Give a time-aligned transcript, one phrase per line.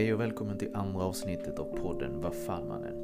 [0.00, 2.94] Hej och välkommen till andra avsnittet av podden Vad fan mannen?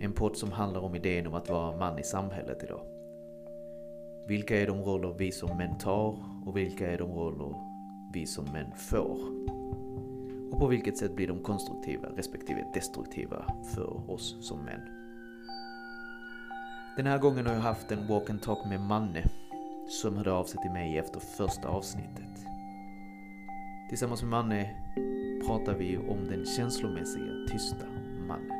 [0.00, 2.80] En podd som handlar om idén om att vara man i samhället idag.
[4.28, 7.54] Vilka är de roller vi som män tar och vilka är de roller
[8.12, 9.18] vi som män får?
[10.52, 13.44] Och på vilket sätt blir de konstruktiva respektive destruktiva
[13.74, 14.80] för oss som män?
[16.96, 19.24] Den här gången har jag haft en walk and talk med Manne
[19.88, 22.46] som hörde av sig till mig efter första avsnittet.
[23.88, 24.70] Tillsammans med Manne
[25.46, 27.86] pratar vi om den känslomässiga tysta
[28.28, 28.50] mannen.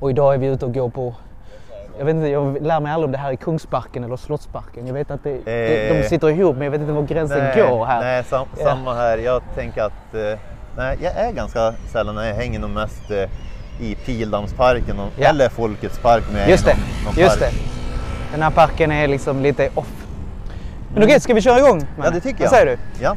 [0.00, 1.14] Och idag är vi ute och går på
[1.98, 4.86] jag vet inte, jag lär mig aldrig om det här är Kungsparken eller Slottsparken.
[4.86, 7.38] Jag vet att det, det, de Eh, sitter ihop men jag vet inte var gränsen
[7.38, 8.00] nej, går här.
[8.00, 9.18] Nej, sam, samma här.
[9.18, 10.38] Jag tänker att eh,
[10.76, 13.28] nej, jag är ganska sällan när jag hänger nog mest eh,
[13.80, 15.28] i Pildammsparken Ja.
[15.28, 16.24] eller Folkets park.
[16.30, 17.52] Om jag är Just i det, någon, någon just park.
[17.52, 18.32] det.
[18.32, 19.97] Den här parken är liksom lite off.
[20.98, 21.78] Men okej, ska vi köra igång?
[21.80, 22.10] Ja, Manne?
[22.16, 22.50] det tycker Vad jag.
[22.50, 23.04] säger du?
[23.04, 23.16] Ja.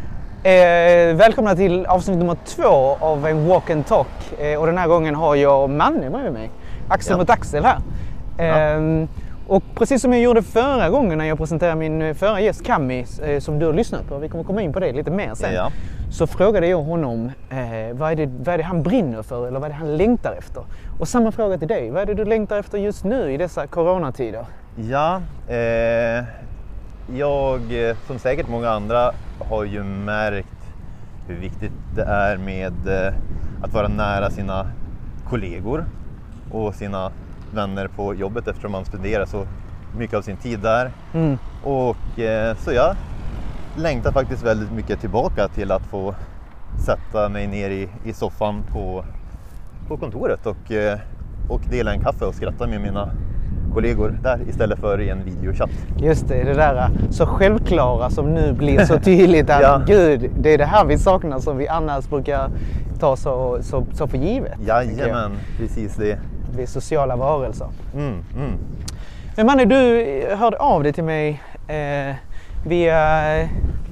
[0.49, 4.07] Eh, välkomna till avsnitt nummer två av en walk and talk.
[4.39, 6.49] Eh, och den här gången har jag Manne med mig.
[6.89, 7.17] Axel Ja.
[7.17, 7.77] mot axel här.
[8.37, 9.07] Eh,
[9.47, 13.05] och precis som jag gjorde förra gången när jag presenterade min eh, förra gäst Kami,
[13.23, 15.53] eh, som du har lyssnat på, vi kommer komma in på det lite mer sen.
[15.53, 15.71] Ja.
[16.11, 17.57] Så frågade jag honom eh,
[17.97, 20.35] vad, är det, vad är det han brinner för eller vad är det han längtar
[20.37, 20.63] efter?
[20.99, 23.67] Och samma fråga till dig, vad är det du längtar efter just nu i dessa
[23.67, 24.45] coronatider?
[24.89, 25.21] Ja,
[27.07, 30.47] jag eh, som säkert många andra har ju märkt
[31.27, 33.13] hur viktigt det är med eh,
[33.61, 34.67] att vara nära sina
[35.29, 35.85] kollegor
[36.51, 37.11] och sina
[37.53, 39.45] vänner på jobbet eftersom man spenderar så
[39.97, 40.91] mycket av sin tid där.
[41.13, 41.37] Mm.
[41.63, 42.95] Och eh, så jag
[43.77, 46.15] längtar faktiskt väldigt mycket tillbaka till att få
[46.85, 49.05] sätta mig ner i, i soffan på,
[49.87, 50.71] på kontoret och,
[51.49, 53.09] och dela en kaffe och skratta med mina
[53.73, 55.69] kollegor där istället för i en videochatt.
[55.97, 59.81] Just det, det där så självklara som nu blir så tydligt att Ja.
[59.87, 62.49] gud, det är det här vi saknar som vi annars brukar
[62.99, 64.53] ta så, så, så för givet.
[64.67, 66.19] Jajamän, precis det.
[66.55, 67.67] Vi är sociala varelser.
[67.93, 68.57] Mm, mm.
[69.37, 70.05] Men Manne, du
[70.35, 72.15] hörde av dig till mig eh,
[72.65, 72.99] via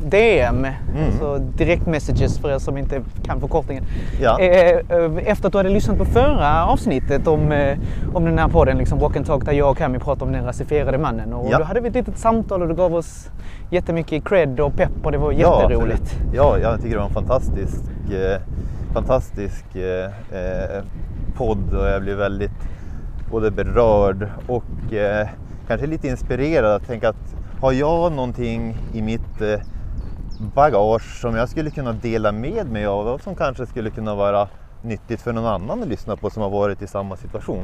[0.05, 0.67] DM,
[1.05, 3.83] alltså direct messages för er som inte kan förkortningen.
[4.21, 4.39] Ja.
[4.39, 7.77] Eh, eh, efter att du hade lyssnat på förra avsnittet om, eh,
[8.13, 10.45] om den här podden, liksom Walk and Talk, där jag och Cami pratade om den
[10.45, 11.33] rasifierade mannen.
[11.33, 11.57] Och Ja.
[11.57, 13.29] då hade vi ett litet samtal och du gav oss
[13.69, 16.01] jättemycket cred och pepp och det var Ja, jätteroligt.
[16.01, 16.33] absolut.
[16.35, 18.41] Ja, jag tycker det var en fantastisk, eh,
[18.93, 20.83] fantastisk eh,
[21.37, 22.51] podd och jag blev väldigt
[23.31, 25.27] både berörd och eh,
[25.67, 29.59] kanske lite inspirerad att tänka att har jag någonting i mitt eh,
[30.55, 34.47] bagage som jag skulle kunna dela med mig av och som kanske skulle kunna vara
[34.81, 37.63] nyttigt för någon annan att lyssna på som har varit i samma situation.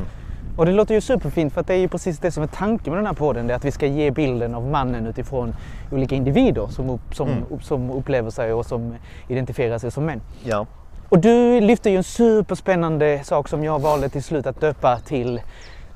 [0.57, 2.93] Och det låter ju superfint för att det är ju precis det som är tanken
[2.93, 3.47] med den här podden.
[3.47, 5.55] Det är att vi ska ge bilden av mannen utifrån
[5.91, 7.43] olika individer som, upp, som, Mm.
[7.61, 8.95] som upplever sig och som
[9.27, 10.21] identifierar sig som män.
[10.43, 10.65] Ja,
[11.09, 15.41] Och du lyfte ju en superspännande sak som jag valde till slut att döpa till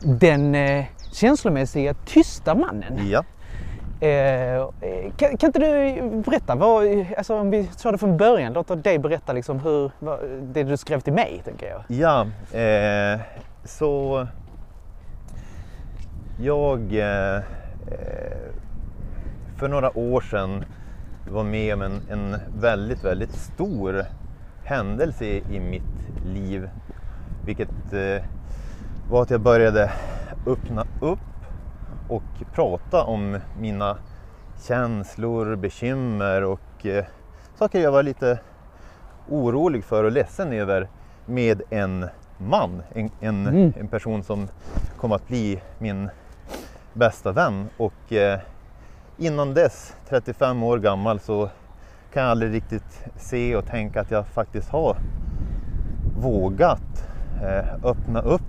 [0.03, 2.99] den eh, känslomässiga tysta mannen.
[3.09, 3.23] ja.
[4.01, 4.65] Eh, eh,
[5.17, 8.99] kan, kan inte du berätta, vad, alltså om vi tar det från början, låt dig
[8.99, 11.83] berätta liksom hur, vad, det du skrev till mig tänker jag.
[11.87, 12.21] Ja,
[12.59, 13.19] eh,
[13.63, 14.27] så
[16.41, 17.41] jag eh, eh,
[19.57, 20.65] för några år sedan
[21.31, 24.05] var med om en, en väldigt, väldigt stor
[24.63, 26.69] händelse i, i mitt liv.
[27.45, 28.25] Vilket eh,
[29.09, 29.91] var att jag började
[30.47, 31.19] öppna upp
[32.09, 33.97] och prata om mina
[34.67, 37.05] känslor, bekymmer och eh,
[37.55, 38.39] saker jag var lite
[39.29, 40.87] orolig för och ledsen över
[41.25, 42.05] med en
[42.37, 42.83] man.
[42.93, 43.73] En, en, Mm.
[43.79, 44.47] en person som
[44.97, 46.09] kom att bli min
[46.93, 47.69] bästa vän.
[47.77, 48.39] Och eh,
[49.17, 51.49] innan dess, 35 år gammal, så
[52.13, 54.97] kan jag aldrig riktigt se och tänka att jag faktiskt har
[56.21, 57.07] vågat
[57.43, 58.41] eh, öppna upp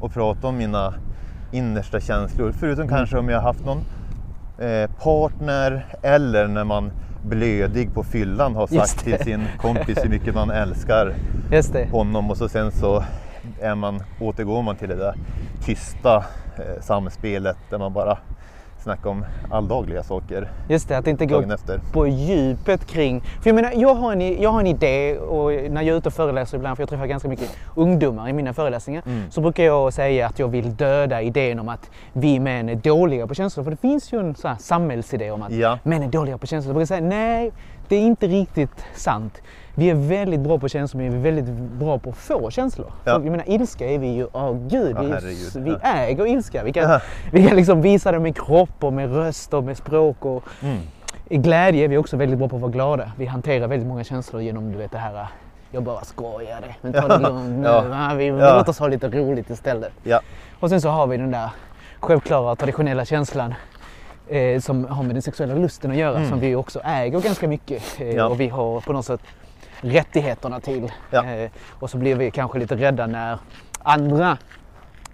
[0.00, 0.94] och prata om mina
[1.50, 2.52] innersta känslor.
[2.52, 3.84] Förutom kanske om jag har haft någon
[4.58, 6.92] eh, partner eller när man
[7.22, 11.14] blödig på fyllan har sagt till sin kompis hur mycket man älskar
[11.90, 13.04] honom och så sen så
[13.60, 15.14] är man, återgår man till det där
[15.64, 16.16] tysta
[16.56, 18.18] eh, samspelet där man bara
[18.82, 21.80] snackar om alldagliga saker Just det, att inte gå efter.
[21.92, 23.20] på djupet kring...
[23.20, 26.08] För jag menar, jag har, en, jag har en idé och när jag är ute
[26.08, 29.30] och föreläser ibland, för jag träffar ganska mycket ungdomar i mina föreläsningar, Mm.
[29.30, 33.26] så brukar jag säga att jag vill döda idén om att vi män är dåliga
[33.26, 33.64] på känslor.
[33.64, 35.78] För det finns ju en sån samhällsidé om att Ja.
[35.82, 36.70] män är dåliga på känslor.
[36.70, 37.52] Jag brukar säga nej,
[37.88, 39.42] det är inte riktigt sant.
[39.74, 42.92] Vi är väldigt bra på känslor men vi är väldigt bra på att få känslor.
[43.04, 43.12] Ja.
[43.12, 45.52] Jag menar ilska är vi ju, åh gud, Ja, vi, herregud.
[45.64, 45.78] vi Ja.
[45.94, 46.64] äger ilska.
[46.64, 47.00] Vi kan,
[47.32, 50.24] vi kan liksom visa det med kropp och med röst och med språk.
[50.24, 50.76] Och, Mm.
[51.28, 53.12] I glädje är vi också väldigt bra på att vara glada.
[53.18, 55.26] Vi hanterar väldigt många känslor genom du vet det här
[55.70, 57.66] jag bara skojade, men ta det lugnt nu.
[57.68, 58.18] Ja.
[58.20, 58.56] Ja.
[58.58, 59.92] Låt oss ha lite roligt istället.
[60.60, 61.48] Och sen så har vi den där
[62.00, 63.54] självklara traditionella känslan
[64.28, 66.28] eh, som har med den sexuella lusten att göra Mm.
[66.28, 67.82] som vi också äger ganska mycket.
[67.98, 68.24] Eh.
[68.26, 69.20] Och vi har på något sätt
[69.80, 70.92] rättigheterna till.
[71.10, 71.24] Ja.
[71.24, 73.38] Eh, och så blir vi kanske lite rädda när
[73.82, 74.38] andra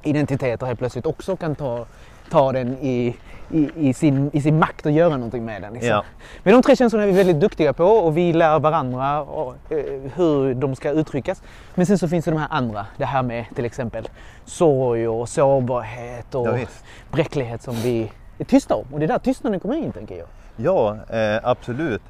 [0.02, 1.86] identiteter helt plötsligt också kan ta,
[2.30, 3.16] ta den i,
[3.50, 5.72] i, i, sin, i sin makt och göra någonting med den.
[5.72, 5.90] Liksom.
[5.90, 6.04] Ja.
[6.42, 10.00] Men de tre känslorna är vi väldigt duktiga på och vi lär varandra och, eh,
[10.14, 11.42] hur de ska uttryckas.
[11.74, 14.08] Men sen så finns det de här andra, det här med till exempel
[14.44, 16.66] sorg och sårbarhet och Ja,
[17.10, 18.84] bräcklighet som vi är tysta om.
[18.92, 20.26] Och det är där tystnaden kommer in tänker jag.
[20.56, 22.02] Ja, eh, absolut.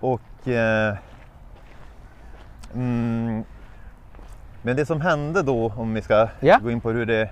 [0.00, 0.48] Och...
[0.48, 0.94] Eh,
[2.74, 3.44] mm,
[4.62, 6.58] men det som hände då, om vi ska Ja.
[6.62, 7.30] gå in på hur det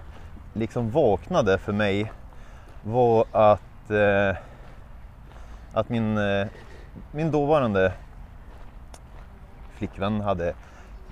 [0.52, 2.12] liksom vaknade för mig,
[2.82, 4.36] var att, eh,
[5.72, 6.46] att min, eh,
[7.12, 7.92] min dåvarande
[9.76, 10.54] flickvän hade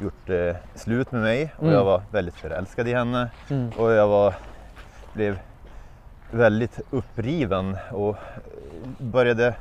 [0.03, 1.75] gjort eh, slut med mig och Mm.
[1.75, 3.31] jag var väldigt förälskad i henne.
[3.51, 3.71] Mm.
[3.79, 4.35] Och jag var,
[5.13, 5.39] blev
[6.31, 8.17] väldigt uppriven och
[8.99, 9.55] började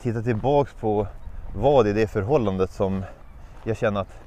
[0.00, 1.06] titta tillbaks på
[1.56, 3.04] vad i det förhållandet som
[3.66, 4.18] jag kände att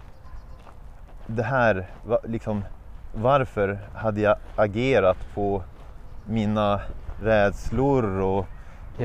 [1.28, 1.86] det här,
[2.24, 2.64] liksom,
[3.14, 5.64] varför hade jag agerat på
[6.26, 6.82] mina
[7.24, 8.46] rädslor och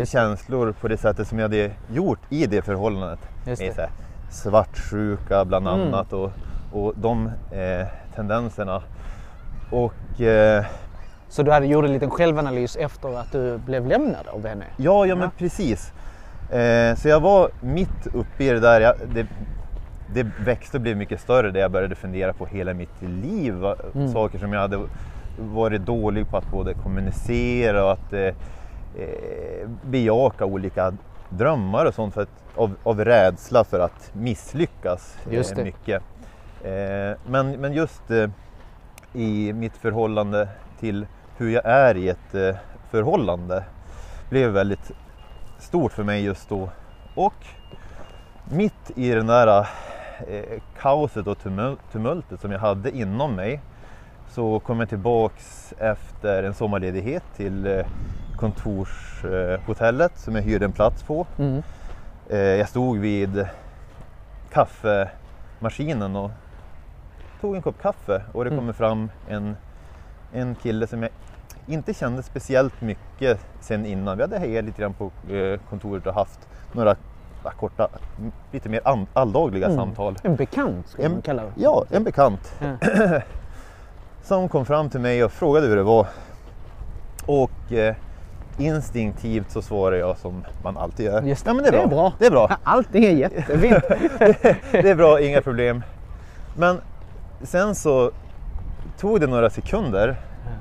[0.04, 3.18] känslor på det sättet som jag hade gjort i det förhållandet.
[3.46, 3.74] Just Med det.
[3.74, 3.90] så här,
[4.30, 5.80] svartsjuka bland Mm.
[5.80, 6.30] annat och,
[6.72, 8.82] och de eh, tendenserna.
[9.70, 10.64] Och eh,
[11.28, 14.64] Så du hade gjort en liten självanalys efter att du blev lämnad av henne?
[14.76, 15.30] ja, ja men Ja.
[15.38, 15.92] precis.
[16.50, 18.80] Eh, så jag var mitt uppe i det där.
[18.80, 19.26] Jag, det,
[20.14, 23.64] det växte och blev mycket större där jag började fundera på hela mitt liv.
[23.94, 24.08] Mm.
[24.08, 24.80] Saker som jag hade
[25.38, 30.92] varit dålig på att både kommunicera och att eh, eh, bejaka olika
[31.28, 36.02] drömmar och sånt för att, av, av rädsla för att misslyckas Just eh, mycket.
[36.64, 38.30] Eh, men, men just eh,
[39.12, 40.48] i mitt förhållande
[40.80, 41.06] till
[41.36, 42.56] hur jag är i ett eh,
[42.90, 43.64] förhållande
[44.30, 44.90] blev väldigt
[45.58, 46.70] stort för mig just då.
[47.14, 47.46] Och
[48.50, 49.66] mitt i den där eh,
[50.80, 53.60] kaoset och tumul- tumultet som jag hade inom mig
[54.28, 57.86] så kom jag tillbaks efter en sommarledighet till eh,
[58.36, 61.26] kontorshotellet eh, hotellet som jag hyrde en plats på.
[61.38, 61.62] Mm.
[62.30, 63.46] Eh, jag stod vid
[64.52, 66.30] kaffemaskinen och
[67.40, 68.60] tog en kopp kaffe och det Mm.
[68.60, 69.56] kommer fram en,
[70.32, 71.10] en kille som jag
[71.66, 74.16] inte kände speciellt mycket sen innan.
[74.16, 76.96] Vi hade hejat lite grann på eh, kontoret och haft några
[77.50, 77.88] korta,
[78.52, 78.80] lite mer
[79.12, 79.78] alldagliga Mm.
[79.78, 80.16] samtal.
[80.22, 81.52] En bekant skulle man kalla det.
[81.54, 83.20] Ja, en bekant Ja.
[84.22, 86.06] som kom fram till mig och frågade hur det var.
[87.26, 87.94] Och eh,
[88.58, 91.22] instinktivt så svarade jag som man alltid gör.
[91.22, 91.86] Just ja, men det är det bra.
[91.86, 92.12] är bra.
[92.18, 92.50] Det är bra.
[92.64, 93.84] Allting är jättefint.
[94.72, 95.82] det är bra, inga problem.
[96.56, 96.80] Men
[97.42, 98.10] sen så
[98.98, 100.16] tog det några sekunder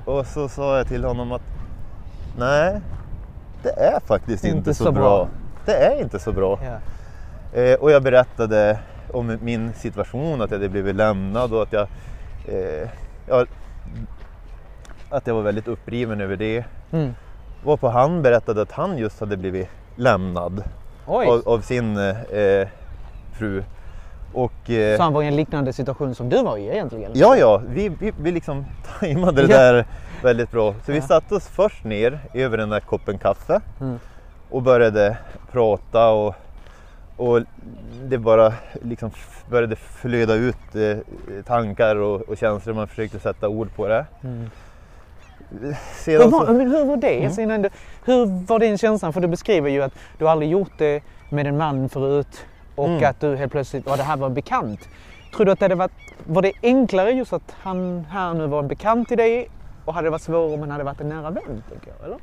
[0.05, 1.41] och så sa jag till honom att
[2.37, 2.81] nej,
[3.63, 5.27] det är faktiskt inte, så, bra.
[5.65, 6.59] Det är inte så bra.
[6.63, 6.79] ja.
[7.59, 8.79] Eh, och jag berättade
[9.11, 11.87] om min situation, att jag hade blivit lämnad och att jag,
[12.47, 12.89] eh,
[13.27, 13.45] ja,
[15.09, 16.65] att jag var väldigt uppriven över det.
[16.91, 17.13] Mm.
[17.63, 20.63] Varpå han berättade att han just hade blivit lämnad
[21.05, 22.67] av, av sin eh,
[23.33, 23.63] fru.
[24.33, 27.11] Och, eh, så han var i en liknande situation som du var i egentligen?
[27.15, 28.65] Ja, ja, vi, vi, vi liksom
[28.99, 29.85] tajmade det där
[30.23, 30.73] väldigt bra.
[30.85, 33.99] Så vi satte oss först ner över den där koppen kaffe Mm.
[34.53, 35.17] Och började
[35.51, 36.35] prata och,
[37.17, 37.41] och
[38.03, 39.11] det bara liksom
[39.49, 40.97] började flöda ut eh,
[41.45, 42.73] tankar och, och känslor.
[42.73, 44.05] Man försökte sätta ord på det.
[44.23, 44.49] Mm.
[46.05, 47.23] Hur var, så, hur var det?
[47.25, 47.39] Mm.
[47.39, 47.69] Innan du,
[48.05, 49.13] hur var din känslan?
[49.13, 52.45] För du beskriver ju att du aldrig gjort det med en man förut
[52.75, 53.09] och Mm.
[53.09, 54.79] att du helt plötsligt, ja det här var bekant.
[55.35, 55.91] Tror du att det hade varit,
[56.25, 59.49] var det enklare just att han här nu var en bekant till dig
[59.85, 61.63] och hade det varit svårare om han hade varit en nära vän?
[61.69, 62.17] Tänker jag, eller?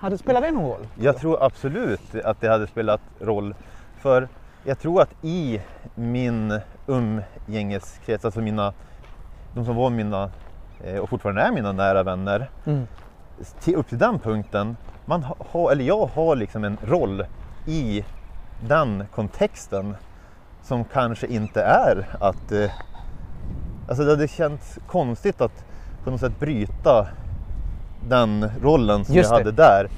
[0.00, 0.86] Hade, spelar det någon roll?
[1.00, 3.54] jag tror absolut att det hade spelat roll.
[3.98, 4.28] För
[4.64, 5.60] jag tror att i
[5.94, 8.72] min umgängeskrets, alltså mina,
[9.54, 10.30] de som var mina
[10.84, 12.86] eh, och fortfarande är mina nära vänner, Mm.
[13.60, 17.24] till, upp till den punkten, man ha- har, eller jag har liksom en roll
[17.66, 18.04] i
[18.68, 19.96] den kontexten
[20.62, 22.52] som kanske inte är att...
[22.52, 22.70] Eh,
[23.88, 25.64] alltså det hade känts konstigt att
[26.04, 27.08] på något sätt bryta
[28.08, 29.44] den rollen som Just jag det.
[29.44, 29.88] hade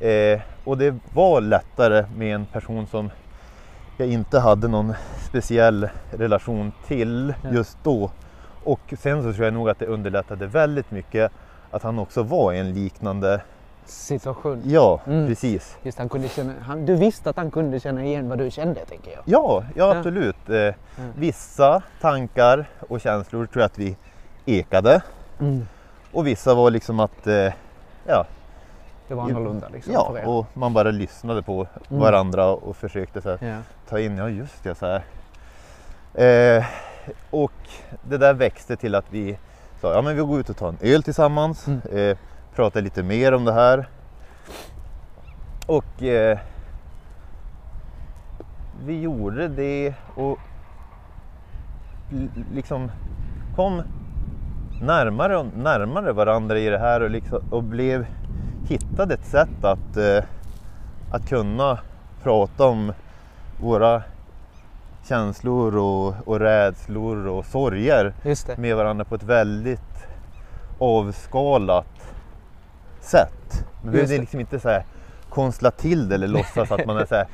[0.00, 0.32] där.
[0.34, 3.10] Eh, och det var lättare med en person som
[3.96, 4.94] jag inte hade någon
[5.28, 7.50] speciell relation till Ja.
[7.52, 8.10] just då.
[8.64, 11.32] Och sen så tror jag nog att det underlättade väldigt mycket
[11.70, 13.40] att han också var i en liknande,
[13.86, 14.62] Situation.
[14.64, 15.26] ja Mm.
[15.26, 15.76] precis.
[15.82, 18.80] Just han kunde känna, han, du visste att han kunde känna igen vad du kände
[18.84, 19.20] tänker jag.
[19.24, 19.96] Ja, ja Ja.
[19.96, 20.48] absolut.
[20.50, 20.74] Eh,
[21.16, 23.96] Vissa tankar och känslor tror jag att vi
[24.46, 25.02] ekade
[25.40, 25.66] Mm.
[26.12, 27.52] Och vissa var liksom att eh,
[28.06, 28.26] ja,
[29.08, 30.28] Det var annorlunda liksom ja, för er.
[30.28, 32.02] och man bara lyssnade på Mm.
[32.02, 33.56] varandra och försökte så här, Ja.
[33.88, 35.04] ta in, ja just det så här.
[36.58, 36.64] Eh,
[37.30, 37.52] och
[38.08, 39.38] det där växte till att vi
[39.80, 41.80] sa, ja men vi går ut och tar en öl tillsammans, Mm.
[41.92, 42.16] eh,
[42.54, 43.88] pratar lite mer om det här.
[45.66, 46.38] Och eh,
[48.84, 50.38] vi gjorde det och
[52.54, 52.90] liksom
[53.56, 53.82] kom
[54.80, 58.06] närmare och närmare varandra i det här och, liksom, och blev,
[58.68, 60.24] hittade ett sätt att, eh,
[61.12, 61.78] att kunna
[62.22, 62.92] prata om
[63.60, 64.02] våra
[65.08, 68.12] känslor och, och rädslor och sorger
[68.56, 70.06] med varandra på ett väldigt
[70.78, 72.14] avskalat
[73.00, 73.64] sätt.
[73.82, 74.20] Man behövde det.
[74.20, 74.84] liksom inte så här
[75.28, 77.26] konstla till det eller låtsas att man är så här,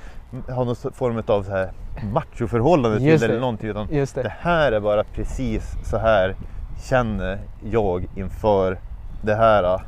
[0.54, 1.72] har någon form av så här
[2.12, 3.68] machoförhållande till det eller någonting.
[3.68, 4.32] Utan det det.
[4.38, 6.36] här är bara precis så här
[6.78, 8.78] känner jag inför
[9.22, 9.80] det här.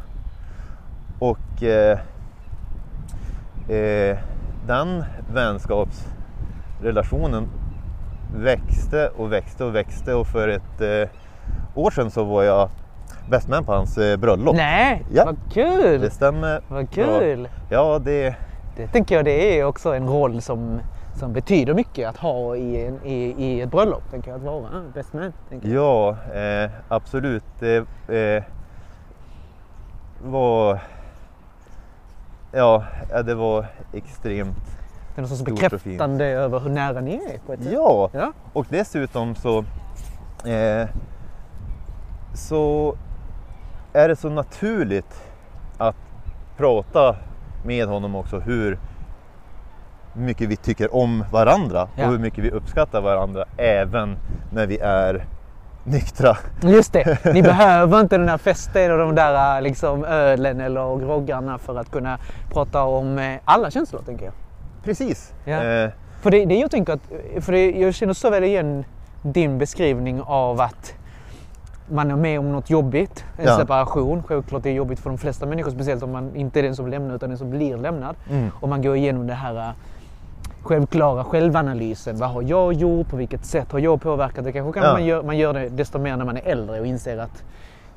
[1.18, 1.98] Och eh,
[3.68, 4.16] eh,
[4.66, 7.48] den vänskapsrelationen
[8.36, 11.08] växte och växte och växte och för ett eh,
[11.74, 12.68] år sedan så var jag
[13.30, 14.56] best man på hans eh, bröllop.
[14.56, 15.24] Nej, Ja.
[15.24, 16.00] vad kul!
[16.00, 16.60] Det stämmer.
[16.68, 17.48] Vad kul!
[17.70, 18.34] Ja, det,
[18.76, 20.80] Det tänker jag det är också en roll som,
[21.18, 24.10] som betyder mycket att ha i, en, i, i ett bröllop.
[24.10, 25.32] Tänker jag, att vara ah, best man.
[25.62, 27.44] Ja eh, absolut.
[27.58, 27.76] Det
[28.08, 28.42] eh,
[30.24, 30.80] var
[32.52, 32.84] Ja,
[33.24, 34.56] det var extremt.
[35.14, 37.72] Det är någon sorts bekräftande över hur nära ni är på ett sätt.
[37.72, 38.32] Ja, Ja.
[38.52, 39.58] och dessutom så
[40.48, 40.88] eh,
[42.34, 42.94] så
[43.92, 45.22] är det så naturligt
[45.78, 45.96] att
[46.56, 47.16] prata
[47.64, 48.78] med honom också hur
[50.16, 52.04] mycket vi tycker om varandra Ja.
[52.06, 54.16] och hur mycket vi uppskattar varandra även
[54.52, 55.24] när vi är
[55.84, 56.36] nyktra.
[56.62, 61.58] Just det, ni behöver inte den här festen och de där liksom, ölen eller groggarna
[61.58, 62.18] för att kunna
[62.52, 64.34] prata om eh, alla känslor tänker jag.
[64.84, 65.32] Precis.
[65.44, 65.62] Ja.
[65.64, 67.00] Eh, För det, det jag tänker att,
[67.40, 68.84] för det, jag känner så väl igen
[69.22, 70.94] din beskrivning av att
[71.88, 73.56] man är med om något jobbigt, en Ja.
[73.56, 74.22] separation.
[74.22, 76.86] Självklart det är jobbigt för de flesta människor, speciellt om man inte är den som
[76.88, 78.16] lämnar utan den som blir lämnad.
[78.30, 78.50] Mm.
[78.60, 79.68] Och man går igenom det här äh,
[80.66, 82.16] självklara självanalysen.
[82.16, 83.08] Vad har jag gjort?
[83.08, 84.44] På vilket sätt har jag påverkat?
[84.44, 84.92] Det kanske kan Ja.
[84.92, 87.44] man, gör, man gör det desto mer när man är äldre och inser att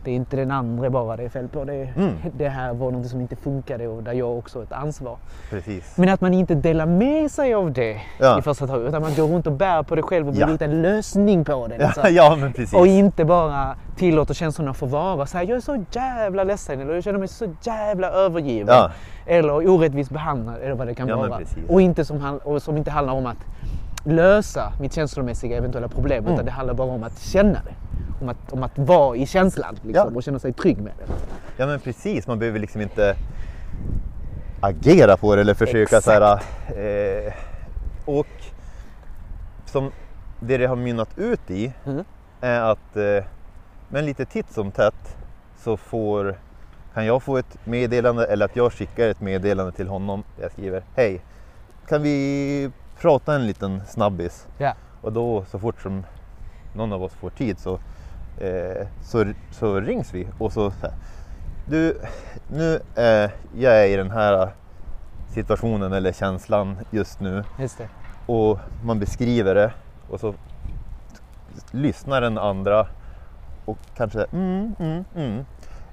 [0.03, 1.63] det är inte den andra bara det är fel på.
[1.63, 2.13] Det, Mm.
[2.37, 5.17] det här var något som inte funkade och där jag också har ett ansvar.
[5.49, 5.97] precis.
[5.97, 8.39] Men att man inte delar med sig av det Ja.
[8.39, 8.87] i första taget.
[8.89, 10.65] Utan man går runt och bär på det själv och vill Ja.
[10.65, 11.77] en lösning på det.
[11.77, 12.03] Liksom.
[12.09, 12.73] ja, men precis.
[12.73, 15.25] Och inte bara tillåter känslorna få vara.
[15.25, 18.67] Så här, jag är så jävla ledsen eller jag känner mig så jävla övergiven.
[18.75, 18.91] Ja.
[19.25, 21.39] Eller orättvist behandlad eller vad det kan Ja, vara.
[21.69, 23.37] Och, inte som, och som inte handlar om att
[24.03, 26.23] lösa mitt känslomässiga eventuella problem.
[26.23, 26.33] Mm.
[26.33, 27.73] Utan det handlar bara om att känna det.
[28.21, 30.15] Om att, om att vara i känslan liksom, Ja.
[30.15, 31.13] och känna sig trygg med det.
[31.57, 33.15] Ja men precis, man behöver liksom inte
[34.61, 36.05] agera på det eller försöka Exakt.
[36.05, 36.39] så här.
[37.27, 37.33] Eh,
[38.05, 38.27] och
[39.65, 39.91] som
[40.39, 42.03] det det har mynnat ut i Mm.
[42.41, 43.23] är att eh,
[43.89, 45.17] men lite titt som tätt
[45.57, 46.39] så får
[46.93, 50.83] kan jag få ett meddelande eller att jag skickar ett meddelande till honom jag skriver
[50.95, 51.21] Hej,
[51.87, 52.71] kan vi
[53.01, 54.47] prata en liten snabbis?
[54.57, 54.73] Ja.
[55.01, 56.03] Och då så fort som
[56.75, 57.79] någon av oss får tid så,
[58.39, 60.93] eh, så, så rings vi och så, så här,
[61.65, 61.97] Du,
[62.47, 64.49] nu är jag är i den här
[65.33, 67.81] situationen eller känslan just nu Just
[68.25, 69.71] och man beskriver det
[70.09, 70.33] och så
[71.71, 72.87] lyssnar den andra
[73.65, 75.45] och kanske mm, mm, mm.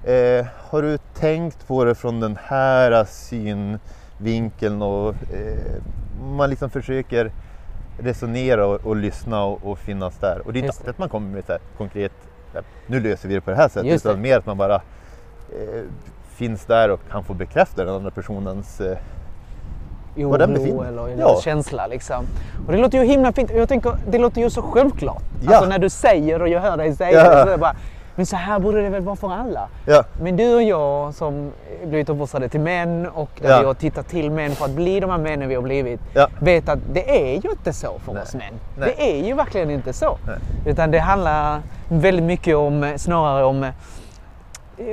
[0.03, 5.81] Eh, har du tänkt på det från den här synvinkeln och eh,
[6.21, 7.31] man liksom försöker
[7.99, 10.41] resonera och, och lyssna och, och finnas där.
[10.45, 12.11] Och det är inte alltid att man kommer med här konkret,
[12.87, 14.09] nu löser vi det på det här sättet, Just det.
[14.09, 15.81] utan mer att man bara eh,
[16.35, 18.97] finns där och kan få bekräfta den andra personens eh,
[20.15, 21.39] Var den oro befinner- eller, eller Ja.
[21.43, 21.87] känsla.
[21.87, 22.25] Liksom.
[22.65, 23.51] Och det låter ju himla fint.
[23.55, 25.23] Jag tänker, det låter ju så självklart.
[25.41, 25.51] Ja.
[25.55, 27.35] Alltså när du säger och jag hör dig säga Ja.
[27.35, 27.75] det så det bara,
[28.17, 29.67] men så här borde det väl vara för alla.
[29.85, 31.51] ja, Men du och jag som
[31.85, 33.59] blivit uppfostrade till män och där Ja.
[33.59, 35.99] vi har tittat till män för att bli de här männen vi har blivit.
[36.13, 36.27] Ja.
[36.39, 38.23] Vet att det är ju inte så för Nej.
[38.23, 38.53] oss män.
[38.77, 38.93] Nej.
[38.97, 40.17] Det är ju verkligen inte så.
[40.27, 40.35] Nej.
[40.65, 43.65] Utan det handlar väldigt mycket om, snarare om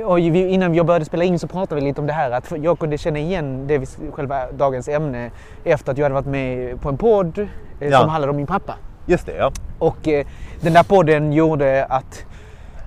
[0.05, 2.51] och vi, innan jag började spela in så pratade vi lite om det här att
[2.63, 5.31] jag kunde känna igen det vi, själva dagens ämne
[5.63, 7.47] efter att jag hade varit med på en podd eh,
[7.89, 7.99] Ja.
[7.99, 8.75] som handlade om min pappa.
[9.05, 9.51] Just det, ja.
[9.79, 10.25] Och eh,
[10.61, 12.25] den där podden gjorde att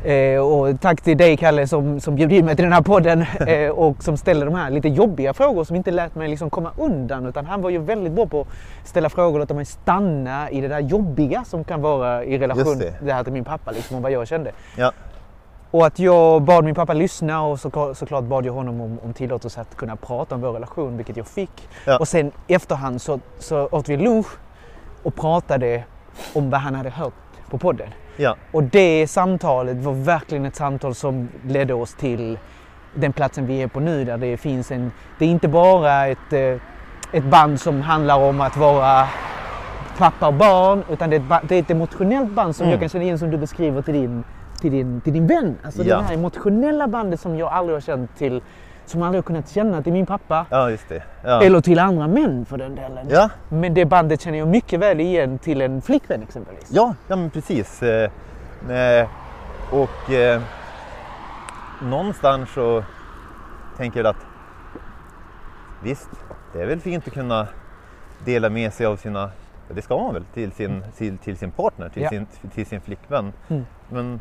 [0.04, 3.24] Eh, och tack till dig Kalle som, som bjöd in mig till den här podden
[3.46, 6.72] eh, och som ställde de här lite jobbiga frågor som inte lät mig liksom komma
[6.76, 10.50] undan utan han var ju väldigt bra på att ställa frågor och låta mig stanna
[10.50, 12.94] i det där jobbiga som kan vara i relation det.
[13.00, 14.52] det här till min pappa liksom, och vad jag kände.
[14.76, 14.92] ja.
[15.70, 19.12] Och att jag bad min pappa lyssna och så, såklart bad jag honom om, om
[19.12, 21.68] tillåtelse att kunna prata om vår relation, vilket jag fick.
[21.86, 21.98] Ja.
[21.98, 24.26] Och sen efterhand så, så åt vi lunch
[25.02, 25.84] och pratade
[26.34, 27.12] om vad han hade hört
[27.50, 27.88] på podden.
[28.18, 28.36] Ja.
[28.52, 32.38] Och det samtalet var verkligen ett samtal som ledde oss till
[32.94, 34.92] den platsen vi är på nu där det finns en...
[35.18, 36.56] Det är inte bara ett, eh,
[37.12, 39.06] ett band som handlar om att vara
[39.98, 42.70] pappa och barn utan det är ett, det är ett emotionellt band som Mm.
[42.72, 44.24] jag kan känna igen som du beskriver till din,
[44.60, 45.56] till din, till din vän.
[45.64, 45.96] Alltså Ja.
[45.96, 48.42] det här emotionella bandet som jag aldrig har känt till,
[48.90, 50.46] som aldrig har kunnat känna till min pappa.
[50.50, 51.02] Ja, just det.
[51.24, 51.42] Ja.
[51.42, 53.06] Eller till andra män för den delen.
[53.10, 56.68] Ja, Men det bandet känner jag mycket väl igen till en flickvän exempelvis.
[56.70, 57.82] ja, ja men precis.
[57.82, 58.10] Eh,
[58.70, 59.08] eh,
[59.70, 60.40] och eh,
[61.82, 62.84] någonstans så
[63.76, 64.26] tänker jag att
[65.82, 66.08] visst,
[66.52, 67.46] det är väl fint att kunna
[68.24, 69.30] dela med sig av sina,
[69.74, 72.08] det ska man väl, till sin, till, till sin partner, till, Ja.
[72.08, 73.32] sin, till sin flickvän.
[73.48, 73.66] Mm.
[73.88, 74.20] Men,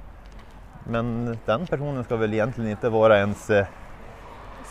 [0.83, 3.65] men den personen ska väl egentligen inte vara ens eh,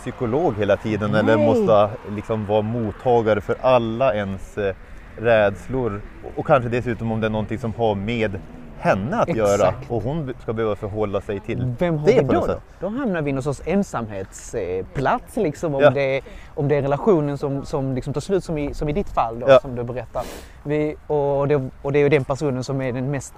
[0.01, 1.47] psykolog hela tiden eller Nej.
[1.47, 4.75] måste liksom vara mottagare för alla ens eh,
[5.19, 6.01] rädslor.
[6.37, 8.39] Och, kanske dessutom om det är någonting som har med
[8.79, 9.91] henne att göra Exakt.
[9.91, 12.61] och hon ska behöva förhålla sig till Vem har det vi då, då?
[12.81, 15.75] Då hamnar vi i någon sorts ensamhetsplats liksom.
[15.75, 15.91] Om, Ja.
[15.91, 16.21] det,
[16.55, 19.41] om det är relationen som, som liksom tar slut som i, som i ditt fall
[19.41, 19.59] då, Ja.
[19.61, 20.23] som du berättar.
[20.65, 23.35] Vi, och, det, och det är ju den personen som är den mest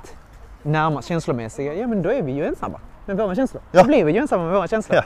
[0.63, 1.75] närmast känslomässiga.
[1.75, 3.63] Ja men då är vi ju ensamma med våra känslor.
[3.73, 3.81] Ja.
[3.83, 4.97] Då blir vi ju ensamma med våra känslor.
[4.97, 5.03] Ja.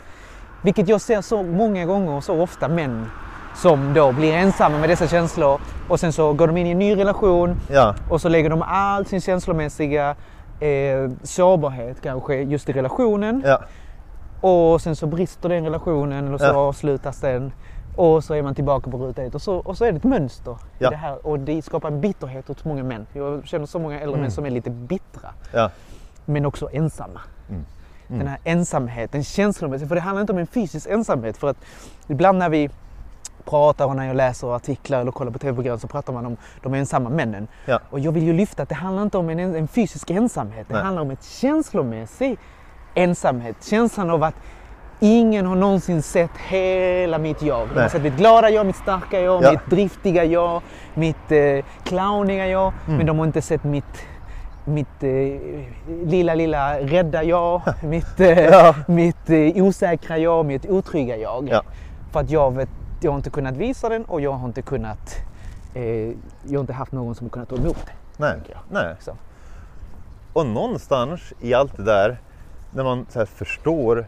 [0.62, 3.06] Vilket jag ser så många gånger och så ofta män
[3.56, 6.78] som då blir ensamma med dessa känslor och sen så går de in i en
[6.78, 10.14] ny relation Ja, och så lägger de all sin känslomässiga
[10.60, 13.42] eh, sårbarhet kanske just i relationen.
[13.46, 13.60] ja,
[14.40, 16.52] Och sen så brister den relationen eller så Ja.
[16.56, 17.52] avslutas den.
[17.96, 20.04] Och så är man tillbaka på ruta ett och så, och så är det ett
[20.04, 21.26] mönster i det här.
[21.26, 23.06] Och det skapar en bitterhet hos många män.
[23.12, 24.20] Jag känner så många äldre Mm.
[24.20, 25.28] män som är lite bittra.
[26.24, 27.20] Men också ensamma.
[28.12, 28.18] Mm.
[28.18, 29.88] Den här ensamheten, känslomässigt.
[29.88, 31.36] För det handlar inte om en fysisk ensamhet.
[31.36, 31.56] För att
[32.08, 32.70] ibland när vi
[33.44, 36.74] pratar och när jag läser artiklar eller kollar på tv-program så pratar man om de
[36.74, 37.48] ensamma männen.
[37.64, 37.80] Ja.
[37.90, 40.66] Och jag vill ju lyfta att det handlar inte om en, en fysisk ensamhet.
[40.68, 40.82] Det Nej.
[40.82, 42.38] handlar om ett känslomässig
[42.94, 43.56] ensamhet.
[43.64, 44.34] Känslan av att
[45.00, 47.68] ingen har någonsin sett hela mitt jag.
[47.74, 49.50] De har sett mitt glada jag, mitt starka jag, Ja.
[49.50, 50.62] mitt driftiga jag,
[50.94, 52.72] mitt eh, clowniga jag.
[52.86, 52.96] Mm.
[52.96, 54.06] Men de har inte sett mitt
[54.64, 55.40] mitt eh,
[56.04, 58.74] lilla, lilla rädda jag, mitt, eh, Ja.
[58.86, 61.48] mitt eh, osäkra jag, mitt otrygga jag.
[61.48, 61.62] Ja.
[62.12, 62.68] För att jag, vet,
[63.00, 65.16] jag har inte kunnat visa den och jag har inte kunnat,
[65.74, 65.84] eh,
[66.44, 67.92] jag har inte haft någon som har kunnat ta emot det.
[68.70, 68.94] nej, nej.
[69.00, 69.16] Så.
[70.32, 72.16] Och någonstans i allt det där,
[72.70, 74.06] när man så förstår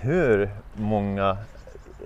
[0.00, 1.36] hur många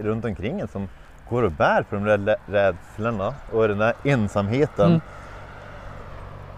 [0.01, 0.88] runt omkring en som
[1.31, 4.87] går och bär på de där rädslorna och den där ensamheten.
[4.88, 5.01] Mm.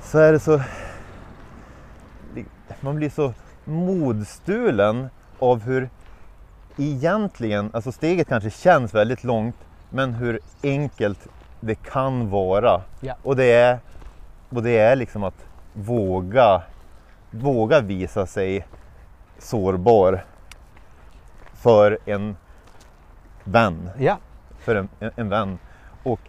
[0.02, 0.60] Så är det så...
[2.84, 3.32] Man blir så
[3.64, 5.88] modstulen av hur
[6.76, 9.56] egentligen, alltså steget kanske känns väldigt långt,
[9.90, 11.28] men hur enkelt
[11.60, 12.82] det kan vara.
[13.00, 13.14] Ja.
[13.22, 13.78] Och det är,
[14.48, 16.62] och det är liksom att våga,
[17.30, 18.66] våga visa sig
[19.38, 20.24] sårbar
[21.54, 22.36] för en
[23.44, 23.90] vän.
[23.98, 24.18] Ja.
[24.58, 25.58] För en, en, en vän.
[26.02, 26.20] Och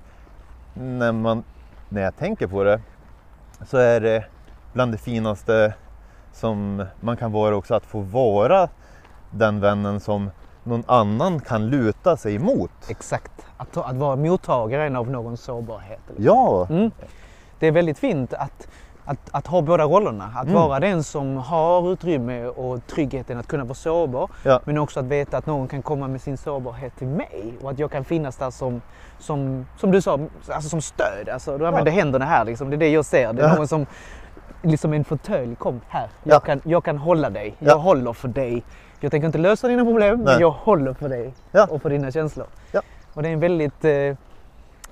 [0.74, 1.44] när, man,
[1.90, 2.82] när jag tänker på det
[3.66, 4.26] så är det
[4.74, 5.74] bland det finaste
[6.36, 8.68] som man kan vara också att få vara
[9.32, 10.30] den vännen som
[10.64, 12.72] någon annan kan luta sig emot.
[12.88, 13.32] Exakt.
[13.58, 16.00] Att, att vara mottagaren av någons sårbarhet.
[16.08, 16.26] liksom.
[16.26, 16.92] Ja, Mm.
[17.60, 18.68] Det är väldigt fint att,
[19.06, 20.32] att, att ha båda rollerna.
[20.36, 20.54] Att Mm.
[20.56, 24.30] vara den som har utrymme och tryggheten att kunna vara sårbar.
[24.44, 24.60] Ja.
[24.66, 27.54] Men också att veta att någon kan komma med sin sårbarhet till mig.
[27.62, 28.82] Och att jag kan finnas där som,
[29.20, 30.20] som, som du sa,
[30.50, 31.30] alltså som stöd.
[31.34, 32.70] Alltså, du använder händerna här liksom.
[32.70, 33.34] Det är det jag ser.
[33.34, 33.56] Det är Ja.
[33.56, 33.86] någon som,
[34.66, 35.56] liksom en fåtölj.
[35.56, 36.08] Kom här.
[36.24, 36.34] Ja.
[36.34, 37.56] Jag, kan, jag kan hålla dig.
[37.60, 37.76] Jag Ja.
[37.82, 38.64] håller för dig.
[39.00, 40.38] Jag tänker inte lösa dina problem, men Nej.
[40.40, 41.34] jag håller för dig.
[41.52, 41.68] Ja.
[41.70, 42.48] Och för dina känslor.
[42.72, 42.82] Ja.
[43.14, 44.16] Och det är en väldigt, eh, det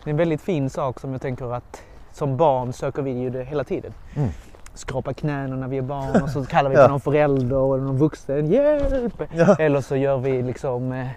[0.06, 1.82] är en väldigt fin sak som jag tänker att
[2.12, 3.94] som barn söker vi ju det hela tiden.
[4.16, 4.30] Mm.
[4.74, 6.84] Skrapa knäna när vi är barn och så kallar vi Ja.
[6.84, 8.48] på någon förälder eller någon vuxen.
[8.48, 9.22] Hjälp!
[9.34, 9.56] Ja.
[9.60, 11.08] Eller så gör vi liksom, eh,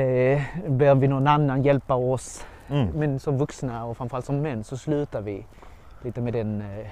[0.00, 2.44] eh, ber vi någon annan hjälpa oss.
[2.68, 2.86] Mm.
[2.94, 5.46] Men som vuxna och framförallt som män så slutar vi
[6.02, 6.86] lite med den, eh,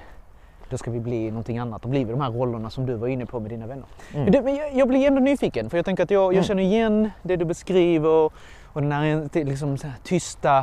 [0.69, 1.85] då ska vi bli någonting annat.
[1.85, 3.85] Blir vi de här rollerna som du var inne på med dina vänner.
[4.13, 4.31] Mm.
[4.31, 6.43] Men, men jag, jag blir ändå nyfiken för jag tänker att jag, jag Mm.
[6.43, 8.33] känner igen det du beskriver och,
[8.65, 10.57] och den här liksom, här, tysta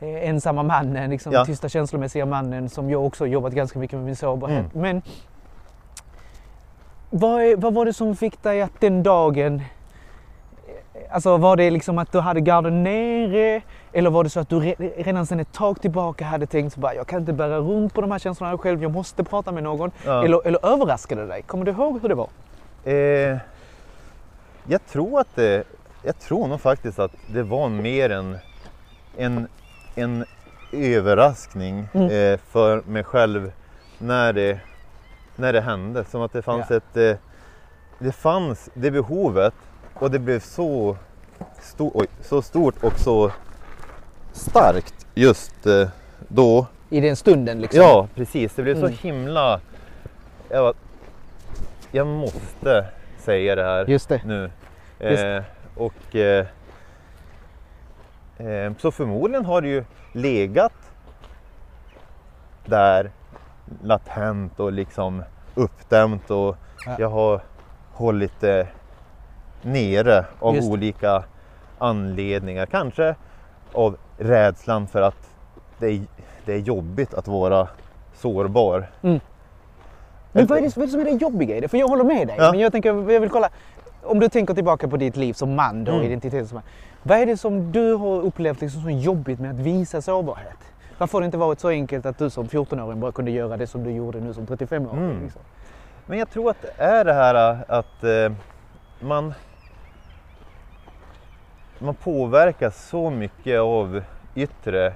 [0.00, 1.44] eh, ensamma mannen, liksom, Ja.
[1.44, 4.74] tysta känslomässiga mannen som jag också jobbat ganska mycket med min sårbarhet.
[4.74, 4.82] Mm.
[4.82, 5.02] Men
[7.10, 11.70] vad, är, vad var det som fick dig att den dagen eh, Alltså var det
[11.70, 15.40] liksom att du hade garden nere eller var det så att du re- redan sedan
[15.40, 18.58] ett tag tillbaka hade tänkt bara, jag kan inte bära runt på de här känslorna
[18.58, 19.90] själv, jag måste prata med någon.
[20.04, 20.24] Ja.
[20.24, 21.42] Eller, eller överraskade det dig?
[21.42, 22.28] Kommer du ihåg hur det var?
[22.84, 23.38] Eh,
[24.66, 25.64] jag tror att det,
[26.02, 28.38] jag tror nog faktiskt att det var mer en,
[29.16, 29.48] en,
[29.94, 30.24] en
[30.72, 32.06] överraskning Mm.
[32.32, 33.52] eh, för mig själv
[33.98, 34.58] när det,
[35.36, 36.04] när det hände.
[36.04, 36.76] Som att det fanns Ja.
[36.76, 37.16] ett, eh,
[37.98, 39.54] det fanns det behovet
[39.94, 40.96] och det blev så,
[41.60, 43.30] sto, oj, så stort och så
[44.32, 45.88] starkt just eh,
[46.28, 46.66] då.
[46.90, 47.80] I den stunden liksom?
[47.82, 48.54] Ja, precis.
[48.54, 48.88] Det blev Mm.
[48.88, 49.60] så himla...
[50.48, 50.74] Jag, var,
[51.92, 52.86] jag måste
[53.18, 54.20] säga det här Just det.
[54.24, 54.50] nu.
[55.00, 55.42] Just- Eh,
[55.76, 56.46] och eh,
[58.38, 60.72] eh, Så förmodligen har det ju legat
[62.64, 63.10] där
[63.82, 65.22] latent och liksom
[65.54, 66.96] uppdämt och Ja.
[66.98, 67.40] jag har
[67.92, 68.66] hållit det
[69.62, 71.24] nere av olika
[71.78, 72.66] anledningar.
[72.66, 73.14] Kanske
[73.72, 75.30] av rädslan för att
[75.78, 76.00] det är,
[76.44, 77.68] det är jobbigt att vara
[78.14, 78.90] sårbar.
[79.00, 79.20] Men
[80.32, 81.68] vad är, det, vad är det som är det jobbiga i det?
[81.68, 82.36] För jag håller med dig.
[82.38, 82.50] Ja.
[82.50, 83.48] Men jag, tänker, jag vill kolla.
[84.02, 86.04] Om du tänker tillbaka på ditt liv som man då, Mm.
[86.04, 86.62] identitet som man.
[87.02, 90.56] Vad är det som du har upplevt liksom så jobbigt med att visa sårbarhet?
[90.98, 93.66] Varför har det inte varit så enkelt att du som 14-åring bara kunde göra det
[93.66, 95.04] som du gjorde nu som 35-åring?
[95.04, 95.22] Mm.
[95.22, 95.42] Liksom?
[96.06, 98.32] Men jag tror att det är det här äh, att eh,
[99.00, 99.34] man,
[101.80, 104.02] man påverkas så mycket av
[104.34, 104.94] yttre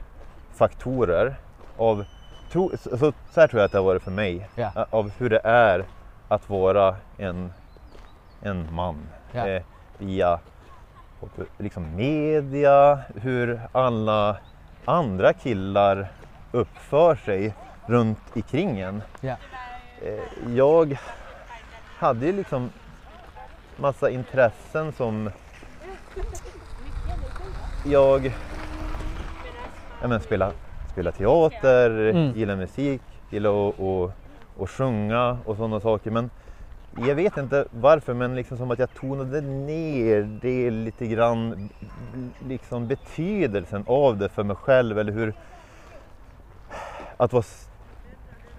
[0.55, 1.35] faktorer.
[1.77, 2.05] Av,
[2.53, 4.49] tro, så, så här tror jag att det har varit för mig.
[4.77, 5.85] Ä- Av hur det är
[6.29, 7.53] att vara en,
[8.42, 8.97] en man.
[9.33, 9.47] Ja.
[9.49, 9.62] Eh,
[9.99, 10.38] via
[11.59, 14.37] liksom media, hur alla
[14.85, 16.09] andra killar
[16.53, 17.55] uppför sig
[17.87, 19.03] runt omkring en.
[19.20, 19.37] Ja.
[20.03, 20.99] Eh, jag
[21.99, 22.70] hade ju liksom
[23.77, 25.31] massa intressen som
[27.85, 28.33] jag
[30.01, 30.53] ja, men spela,
[30.92, 32.33] spela teater, Mm.
[32.38, 34.11] gillar musik, gillar att och,
[34.57, 36.11] och sjunga och sådana saker.
[36.11, 36.31] Men
[37.07, 41.68] jag vet inte varför men liksom som att jag tonade ner det lite grann,
[42.49, 45.35] liksom betydelsen av det för mig själv eller hur
[47.16, 47.68] att vara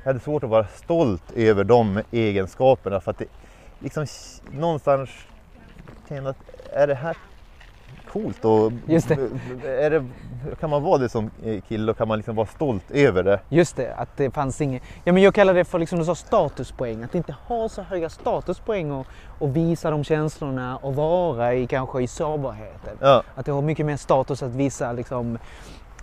[0.04, 3.26] jag hade svårt att vara stolt över de egenskaperna för att det
[3.80, 4.06] liksom
[4.52, 5.10] någonstans
[6.10, 6.38] kände att
[6.74, 7.18] är det här
[8.16, 9.18] coolt och Just det.
[9.66, 10.06] Är det,
[10.60, 11.32] kan man vara det som
[11.68, 13.40] kille och kan man liksom vara stolt över det?
[13.50, 14.84] Just det, att det fanns inget...
[15.04, 17.04] Ja men jag kallar det för liksom du sa statuspoäng.
[17.04, 19.08] Att inte ha så höga statuspoäng och,
[19.40, 22.98] och visa de känslorna och vara i kanske i sårbarheten.
[23.00, 25.38] Ja, Att det har mycket mer status att visa liksom,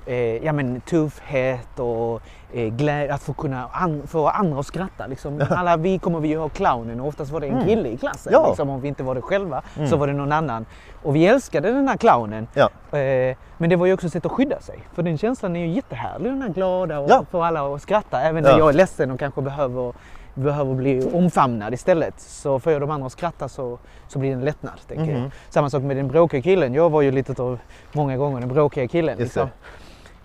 [0.07, 2.21] eh, ja, men, tuffhet och
[2.53, 5.07] eh, glädje, att få kunna an, få andra att skratta.
[5.07, 5.43] Liksom.
[5.51, 7.67] Alla vi kommer vi ha clownen och oftast var det en Mm.
[7.67, 8.33] kille i klassen.
[8.33, 8.47] Ja.
[8.49, 9.89] Liksom, om vi inte var det själva Mm.
[9.89, 10.67] så var det någon annan.
[11.03, 12.47] Och vi älskade den här clownen.
[12.55, 14.79] ja, Eh, men det var ju också ett sätt att skydda sig.
[14.95, 17.25] För den känslan är ju jättehärlig, den här glada och Ja.
[17.31, 18.21] få alla att skratta.
[18.21, 18.59] Även när Ja.
[18.59, 19.93] jag är ledsen och kanske behöver,
[20.35, 22.21] behöver bli omfamnad istället.
[22.21, 24.73] Så får jag de andra att skratta så, så blir det en lättnad.
[24.89, 25.19] Tänker.
[25.19, 25.31] Mhm.
[25.51, 26.75] Samma sak med den bråkiga killen.
[26.75, 27.59] Jag var ju lite av,
[27.93, 29.19] många gånger den bråkiga killen.
[29.19, 29.49] Liksom.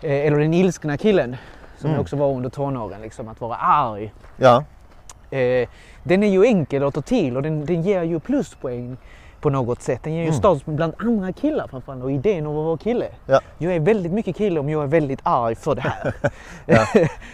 [0.01, 1.35] Eh, eller den ilskna killen.
[1.77, 2.01] Som Mm.
[2.01, 3.01] också var under tonåren.
[3.01, 4.13] Liksom, att vara arg.
[4.37, 4.63] ja,
[5.31, 5.67] Eh,
[6.03, 8.97] den är ju enkel att ta till och den, den ger ju pluspoäng
[9.41, 10.03] på något sätt.
[10.03, 10.39] Den ger ju Mm.
[10.39, 13.07] status bland andra killar framförallt och idén om att vara kille.
[13.25, 13.39] Ja.
[13.57, 16.13] Jag är väldigt mycket kille om jag är väldigt arg för det här.
[16.65, 16.85] Ja.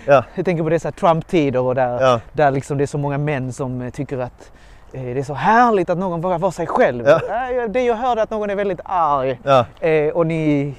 [0.05, 0.23] Ja.
[0.35, 3.81] jag tänker på dessa Trump-tider och där, där liksom det är så många män som
[3.81, 4.51] eh, tycker att
[4.93, 7.05] det är så härligt att någon vågar vara sig själv.
[7.07, 7.19] Ja.
[7.63, 10.73] Eh, Det jag hörde att någon är väldigt arg ja, eh, och ni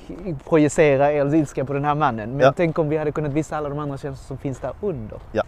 [0.48, 2.30] projicerar er ilska på den här mannen.
[2.30, 2.52] Men Ja.
[2.56, 5.18] tänk om vi hade kunnat visa alla de andra känslor som finns där under.
[5.32, 5.42] ja.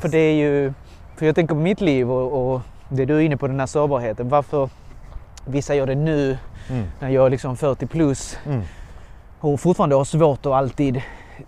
[0.00, 0.72] För det är ju,
[1.16, 3.66] för jag tänker på mitt liv och, och det du är inne på, den här
[3.66, 4.28] sårbarheten.
[4.28, 4.68] Varför
[5.46, 6.38] vissa gör det nu
[6.70, 6.84] Mm.
[7.00, 8.62] när jag är liksom 40 plus Mm.
[9.40, 11.02] och fortfarande har svårt att alltid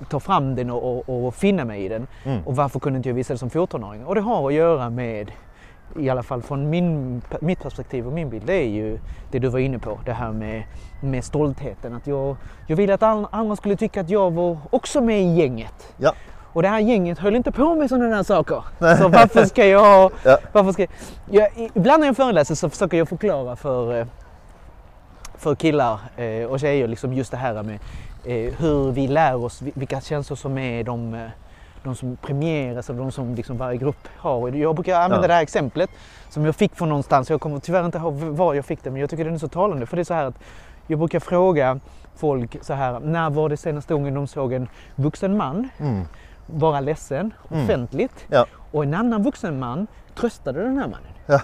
[0.09, 2.07] ta fram den och, och, och finna mig i den.
[2.25, 2.41] Mm.
[2.47, 4.05] Och varför kunde inte jag visa det som 14-åring?
[4.05, 5.31] Och det har att göra med,
[5.99, 8.99] i alla fall från min, mitt perspektiv och min bild, det är ju
[9.31, 9.99] det du var inne på.
[10.05, 10.63] Det här med,
[11.01, 11.95] med stoltheten.
[11.95, 15.95] Att jag, jag ville att andra skulle tycka att jag var också med i gänget.
[15.97, 16.13] Ja.
[16.53, 18.65] Och det här gänget höll inte på med sådana här saker.
[18.99, 20.13] Så varför ska jag...
[20.25, 20.39] Ja.
[20.53, 20.87] Varför ska,
[21.31, 24.07] jag ibland när jag föreläser så försöker jag förklara för, eh,
[25.39, 27.79] för killar eh, och tjejer liksom just det här med
[28.25, 31.29] eh, hur vi lär oss vi- vilka känslor som är de,
[31.85, 34.49] de som premieras och de som liksom varje grupp har.
[34.51, 35.29] Jag brukar använda Ja.
[35.29, 35.91] det här exemplet
[36.29, 37.31] som jag fick från någonstans.
[37.31, 39.49] Jag kommer tyvärr inte ihåg var jag fick det men jag tycker det är så
[39.49, 39.87] talande.
[39.87, 40.39] För det är så här att
[40.87, 41.81] jag brukar fråga
[42.17, 46.03] folk så här, när var det senaste gången de såg en vuxen man Mm.
[46.47, 47.65] vara ledsen Mm.
[47.65, 48.47] offentligt Ja.
[48.73, 51.13] och en annan vuxen man tröstade den här mannen.
[51.27, 51.41] Ja.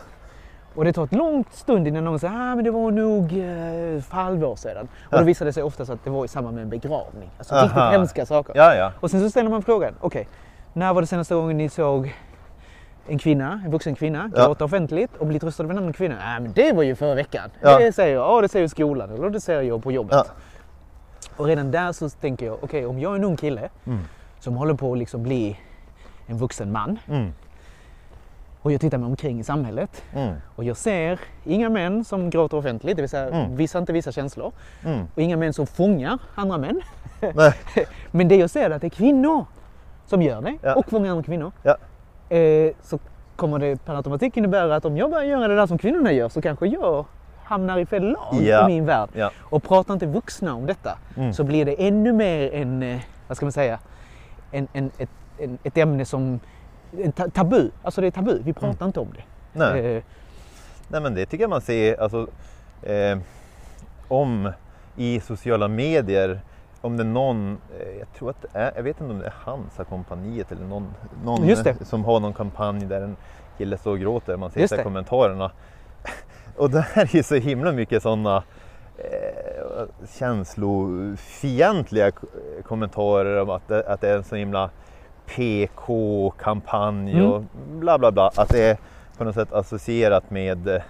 [0.74, 4.02] Och det tar ett långt stund innan någon säger ah, men det var nog eh,
[4.02, 4.88] för halvår sedan.
[5.06, 5.18] Och Ja.
[5.18, 7.30] då visade det sig oftast att det var i samband med en begravning.
[7.38, 7.64] Alltså Aha.
[7.64, 8.52] riktigt hemska saker.
[8.56, 8.92] Ja, ja.
[9.00, 10.28] Och sen så ställer man frågan, okej,
[10.72, 12.14] när var det senaste gången ni såg
[13.08, 14.46] en kvinna, en vuxen kvinna, Ja.
[14.46, 16.14] gråta offentligt och bli tröstad av en annan kvinna?
[16.24, 17.50] Nej men det var ju förra veckan.
[17.60, 17.78] Ja.
[17.78, 20.12] Det säger jag, ja det säger skolan eller det säger jag på jobbet.
[20.12, 20.24] Ja.
[21.36, 23.98] Och redan där så tänker jag, okej om jag är en ung kille Mm.
[24.40, 25.56] som håller på att liksom bli
[26.26, 27.32] en vuxen man Mm.
[28.62, 30.34] Och jag tittar mig omkring i samhället Mm.
[30.56, 33.56] och jag ser inga män som gråter offentligt, det vill säga Mm.
[33.56, 34.52] vissa inte visar känslor
[34.84, 35.06] Mm.
[35.14, 36.80] och inga män som fångar andra män.
[38.10, 39.44] Men det jag ser är att det är kvinnor
[40.06, 40.74] som gör det Ja.
[40.74, 41.52] och fångar andra kvinnor.
[41.62, 41.76] Ja.
[42.36, 42.98] Eh, så
[43.36, 46.28] kommer det per automatik innebära att om jag börjar göra det där som kvinnorna gör
[46.28, 47.04] så kanske jag
[47.44, 48.64] hamnar i fel lag Ja.
[48.64, 49.08] i min värld.
[49.12, 49.30] Ja.
[49.40, 51.32] Och pratar inte vuxna om detta Mm.
[51.32, 53.78] så blir det ännu mer en, eh, vad ska man säga,
[54.52, 56.40] en, en, ett, en, ett ämne som
[57.32, 57.70] tabu.
[57.82, 59.22] Alltså det är tabu, vi pratar inte om det.
[59.52, 59.96] Nej.
[59.96, 60.02] Eh,
[60.88, 62.26] Nej men det tycker jag man ser alltså,
[62.82, 63.18] eh,
[64.08, 64.52] om
[64.96, 66.40] i sociala medier
[66.80, 69.26] om det är någon, eh, jag tror att det är, jag vet inte om det
[69.26, 73.16] är Hansa-kompaniet eller någon, någon som har någon kampanj där en
[73.58, 74.36] kille står och gråter.
[74.36, 74.82] Man ser det.
[74.82, 75.50] kommentarerna.
[76.56, 78.42] Och det här är ju så himla mycket sådana
[78.98, 79.84] eh,
[80.18, 82.10] känslofientliga
[82.64, 84.70] kommentarer om att det, att det är en så himla
[85.36, 87.26] PK-kampanj Mm.
[87.32, 87.42] och
[87.78, 88.30] bla bla bla.
[88.36, 88.76] Att det är
[89.18, 90.82] på något sätt associerat med eh,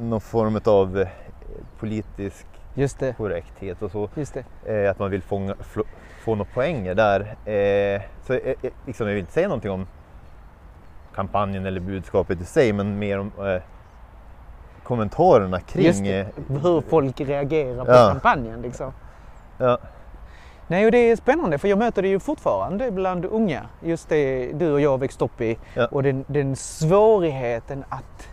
[0.00, 1.08] någon form av eh,
[1.78, 4.08] politisk just det, korrekthet och så.
[4.66, 5.54] Eh, att man vill fånga,
[6.24, 7.20] få några poänger där.
[7.44, 9.86] Eh, så eh, eh, liksom, jag vill inte säga någonting om
[11.14, 13.32] kampanjen eller budskapet i sig men mer om
[14.82, 15.84] kommentarerna kring.
[15.86, 16.26] Just det.
[16.48, 18.08] Hur folk reagerar på Ja.
[18.10, 18.92] kampanjen liksom.
[19.58, 19.78] ja,
[20.66, 23.66] Nej, och det är spännande för jag möter det ju fortfarande bland unga.
[23.82, 25.58] Just det du och jag växte upp i.
[25.74, 25.86] Ja.
[25.86, 28.28] Och den, den svårigheten att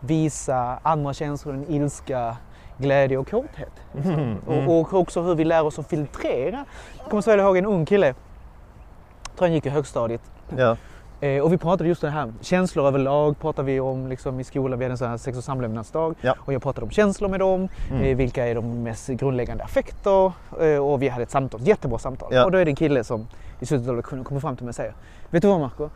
[0.00, 2.36] visa andra känslor än ilska,
[2.78, 3.72] glädje och kåthet.
[4.04, 4.68] Mm, mm.
[4.68, 6.64] Och, och också hur vi lär oss att filtrera.
[6.98, 10.22] Jag kommer så väl ihåg en ung kille, jag tror han gick i högstadiet.
[10.56, 10.76] ja,
[11.20, 14.78] Eh, och vi pratade just det här, känslor överlag pratar vi om liksom, i skolan.
[14.78, 16.14] Vi hade en sån här sex och samlevnadsdag.
[16.20, 16.34] Ja.
[16.38, 17.68] Och jag pratade om känslor med dem.
[17.90, 18.02] Mm.
[18.02, 20.32] Eh, vilka är de mest grundläggande affekter?
[20.60, 22.28] Eh, och vi hade ett samtal, jättebra samtal.
[22.34, 22.44] Ja.
[22.44, 23.26] Och då är det en kille som
[23.60, 24.94] i slutet av lektionen kommer fram till mig och säger
[25.30, 25.88] Vet du vad Marco?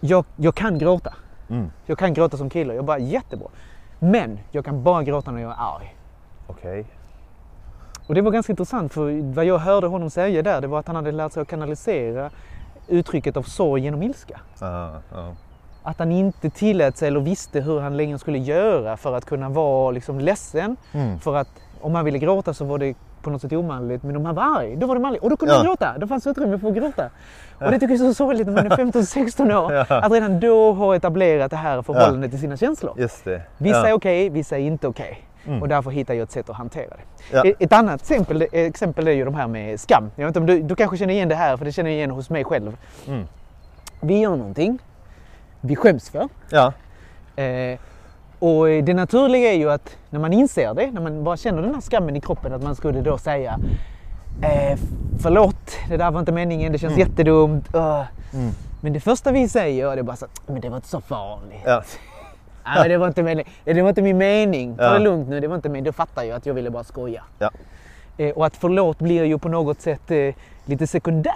[0.00, 1.14] Jag, jag kan gråta.
[1.50, 1.70] mm.
[1.86, 2.74] Jag kan gråta som kille.
[2.74, 3.48] Jag bara jättebra.
[3.98, 5.96] Men jag kan bara gråta när jag är arg.
[6.46, 6.84] okej.
[8.06, 10.86] Och det var ganska intressant för vad jag hörde honom säga där det var att
[10.86, 12.30] han hade lärt sig att kanalisera
[12.88, 14.40] uttrycket av sorg genom ilska.
[14.60, 15.34] Ja, ja.
[15.82, 19.48] Att han inte tillät sig eller visste hur han längre skulle göra för att kunna
[19.48, 20.76] vara liksom ledsen.
[20.92, 21.18] Mm.
[21.18, 21.48] För att
[21.80, 24.02] om han ville gråta så var det på något sätt omanligt.
[24.02, 25.22] Men om han var arg, då var det manligt.
[25.22, 25.58] Och då kunde Ja.
[25.58, 25.98] han gråta.
[25.98, 27.10] Då fanns utrymme för att gråta.
[27.58, 29.72] Och det tycker jag är så sorgligt när man är 15-16 år.
[29.72, 29.84] Ja.
[29.88, 32.94] Att redan då ha etablerat det här förhållandet till sina känslor.
[32.98, 33.42] Just det.
[33.58, 35.24] Vissa är okej, vissa är inte okej.
[35.48, 35.62] Mm.
[35.62, 37.36] Och därför hittar jag ett sätt att hantera det.
[37.36, 37.44] Ja.
[37.44, 40.10] Ett- Ett annat exempel, exempel är ju de här med skam.
[40.16, 41.96] Jag vet inte om du, du kanske känner igen det här, för det känner jag
[41.96, 42.76] igen hos mig själv.
[43.08, 43.24] Mm.
[44.00, 44.78] Vi gör någonting
[45.60, 46.28] vi skäms för.
[46.50, 46.72] Ja.
[47.42, 47.78] Eh,
[48.38, 51.74] och det naturliga är ju att när man inser det, när man bara känner den
[51.74, 53.58] här skammen i kroppen, att man skulle då säga
[54.42, 54.78] eh,
[55.22, 57.08] Förlåt, det där var inte meningen, det känns Mm.
[57.08, 57.74] jättedumt.
[57.74, 58.02] öh."
[58.34, 58.50] Mm.
[58.80, 61.00] Men det första vi säger det är bara så att, men det var inte så
[61.00, 61.60] farligt.
[61.64, 61.82] Ja.
[62.76, 63.46] Nej, det, var inte mening.
[63.64, 64.76] det var inte min mening.
[64.76, 64.92] Ta Ja.
[64.92, 65.84] det lugnt nu, det var inte min.
[65.84, 67.22] Då fattar jag att jag ville bara skoja.
[67.38, 67.50] Ja.
[68.18, 71.32] Eh, och att förlåt blir ju på något sätt eh, lite sekundär.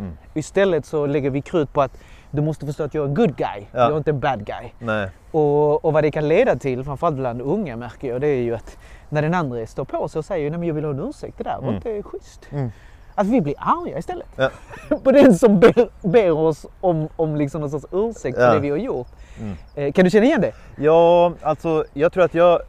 [0.00, 0.12] Mm.
[0.34, 1.98] Istället så lägger vi krut på att
[2.30, 3.48] du måste förstå att jag är en good guy.
[3.72, 3.78] Ja.
[3.80, 4.70] Jag är inte en bad guy.
[4.78, 5.08] Nej.
[5.30, 8.54] Och, och vad det kan leda till, framförallt bland unga märker jag, det är ju
[8.54, 8.76] att
[9.08, 11.38] när den andra står på sig och säger nej men jag vill ha en ursäkt,
[11.38, 11.74] det där var Mm.
[11.74, 12.48] inte schysst.
[12.52, 12.70] Mm.
[13.14, 14.26] Att vi blir arga istället.
[14.36, 14.50] Ja.
[15.04, 18.46] på den som ber, ber oss om, om liksom någon sorts ursäkt Ja.
[18.46, 19.08] för det vi har gjort.
[19.40, 19.56] Mm.
[19.74, 20.52] Eh, kan du känna igen det?
[20.76, 22.60] Ja, alltså jag tror att jag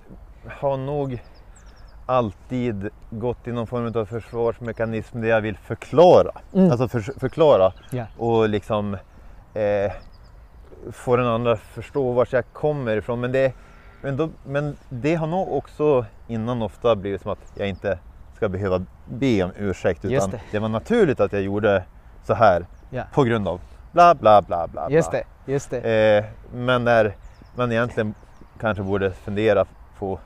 [0.60, 1.22] har nog
[2.06, 6.32] alltid gått i någon form av försvarsmekanism där jag vill förklara.
[6.54, 6.72] Mm.
[6.72, 8.06] Alltså för, förklara Ja.
[8.18, 8.94] och liksom
[9.54, 9.92] eh,
[10.92, 13.20] få den andra förstå vart jag kommer ifrån.
[13.20, 13.54] Men det,
[14.02, 18.00] men, då, men det har nog också innan ofta blivit som att jag inte
[18.44, 20.06] ska behöva be om ursäkt.
[20.06, 20.40] Utan det.
[20.52, 20.60] det.
[20.60, 21.84] var naturligt att jag gjorde
[22.24, 23.04] så här Ja.
[23.14, 24.90] på grund av bla bla bla bla.
[24.90, 26.18] Just det, just det.
[26.18, 27.16] Eh, men när
[27.56, 28.14] man egentligen
[28.60, 29.66] kanske borde fundera
[30.00, 30.20] på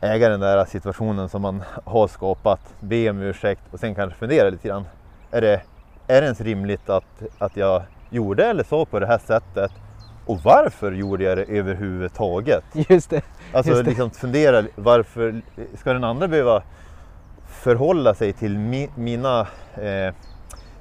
[0.00, 4.50] äga den där situationen som man har skapat, be om ursäkt och sen kanske fundera
[4.50, 4.84] lite grann.
[5.30, 5.62] Är det,
[6.06, 9.72] är det ens rimligt att, att jag gjorde eller sa på det här sättet?
[10.26, 12.64] Och varför gjorde jag det överhuvudtaget?
[12.72, 13.22] Just det.
[13.52, 13.90] Alltså Just det.
[13.90, 15.42] liksom fundera, varför
[15.74, 16.62] ska den andra behöva
[17.46, 19.40] förhålla sig till mi, mina
[19.74, 20.14] eh,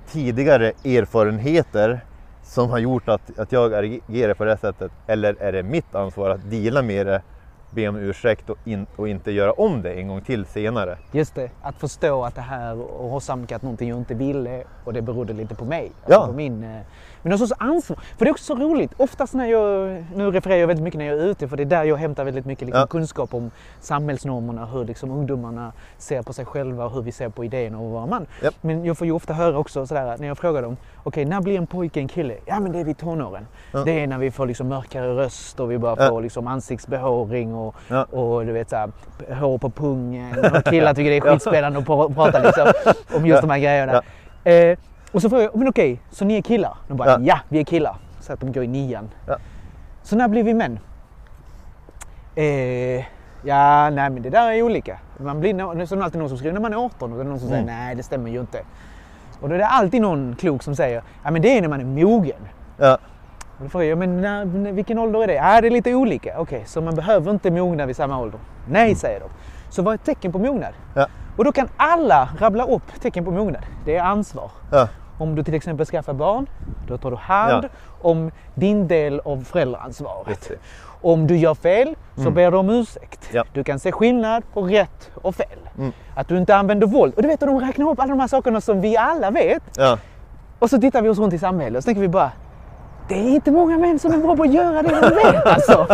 [0.08, 2.00] tidigare erfarenheter
[2.44, 4.92] som har gjort att, att jag agerar på det sättet?
[5.08, 7.22] Eller är det mitt ansvar att deala med det,
[7.72, 10.98] be om ursäkt och, in, och inte göra om det en gång till senare?
[11.12, 15.02] Just det, att förstå att det här och åsamkat någonting jag inte ville och det
[15.02, 15.92] berodde lite på mig.
[16.06, 16.16] Ja.
[16.16, 16.82] Alltså på min, eh,
[17.24, 17.98] men någon sorts ansvar.
[18.18, 18.92] För det är också så roligt.
[18.98, 21.66] Oftast när jag, nu refererar jag väldigt mycket när jag är ute för det är
[21.66, 22.88] där jag hämtar väldigt mycket liksom, Ja.
[22.88, 27.46] kunskap om samhällsnormerna, hur liksom, ungdomarna ser på sig själva och hur vi ser på
[27.46, 28.26] idén om att vara man.
[28.44, 28.54] Japp.
[28.62, 31.58] Men jag får ju ofta höra också sådär när jag frågar dem, okej när blir
[31.58, 32.36] en pojke en kille?
[32.46, 33.48] Ja men det är vid tonåren.
[33.72, 33.80] Ja.
[33.86, 36.10] Det är när vi får liksom mörkare röst och vi börjar Ja.
[36.10, 38.04] få liksom ansiktsbehåring och, Ja.
[38.04, 38.92] och du vet såhär,
[39.40, 43.42] hår på pungen och killar tycker det är skitspännande att pra- prata liksom, om just
[43.42, 44.02] de här grejerna.
[44.44, 44.78] Eh,
[45.14, 46.78] och så frågar jag, men okej, så ni är killar?
[46.88, 47.40] De bara, ja, Ja.
[47.50, 47.96] vi är killar.
[48.20, 49.10] Så att de går i nian.
[49.28, 49.38] Ja.
[50.04, 50.80] Så när blir vi män?
[52.36, 52.46] Eh,
[53.44, 54.98] ja, nej men det där är olika.
[55.18, 57.18] Man blir, nå- så är det alltid någon som skriver när man är 18 och
[57.18, 57.66] det är någon som Mm.
[57.66, 58.62] säger nej det stämmer ju inte.
[59.42, 61.80] Och då är det alltid någon klok som säger, ja men det är när man
[61.82, 62.48] är mogen.
[62.78, 62.98] Ja,
[63.58, 65.34] Och då frågar jag, men när, vilken ålder är det?
[65.34, 66.40] Ja, det är lite olika.
[66.40, 68.40] Okej, så man behöver inte mogna vid samma ålder?
[68.70, 69.30] Nej, säger de.
[69.70, 70.74] Så vad är ett tecken på mognad?
[70.96, 73.66] ja, Och då kan alla rabbla upp tecken på mognad.
[73.86, 74.52] Det är ansvar.
[74.72, 76.48] ja, Om du till exempel skaffar barn,
[76.88, 77.70] då tar du hand Ja.
[78.10, 80.52] om din del av föräldraansvaret.
[81.02, 82.34] Om du gör fel så Mm.
[82.34, 83.30] ber du om ursäkt.
[83.34, 83.44] Ja.
[83.54, 85.60] Du kan se skillnad på rätt och fel.
[85.78, 85.92] Mm.
[86.16, 87.14] Att du inte använder våld.
[87.16, 89.64] Och du vet, de räknar upp alla de här sakerna som vi alla vet.
[89.78, 89.98] ja.
[90.60, 92.32] Och så tittar vi oss runt i samhället och så tänker vi bara
[93.08, 95.88] det är inte många män som är bra på att göra det de vet alltså.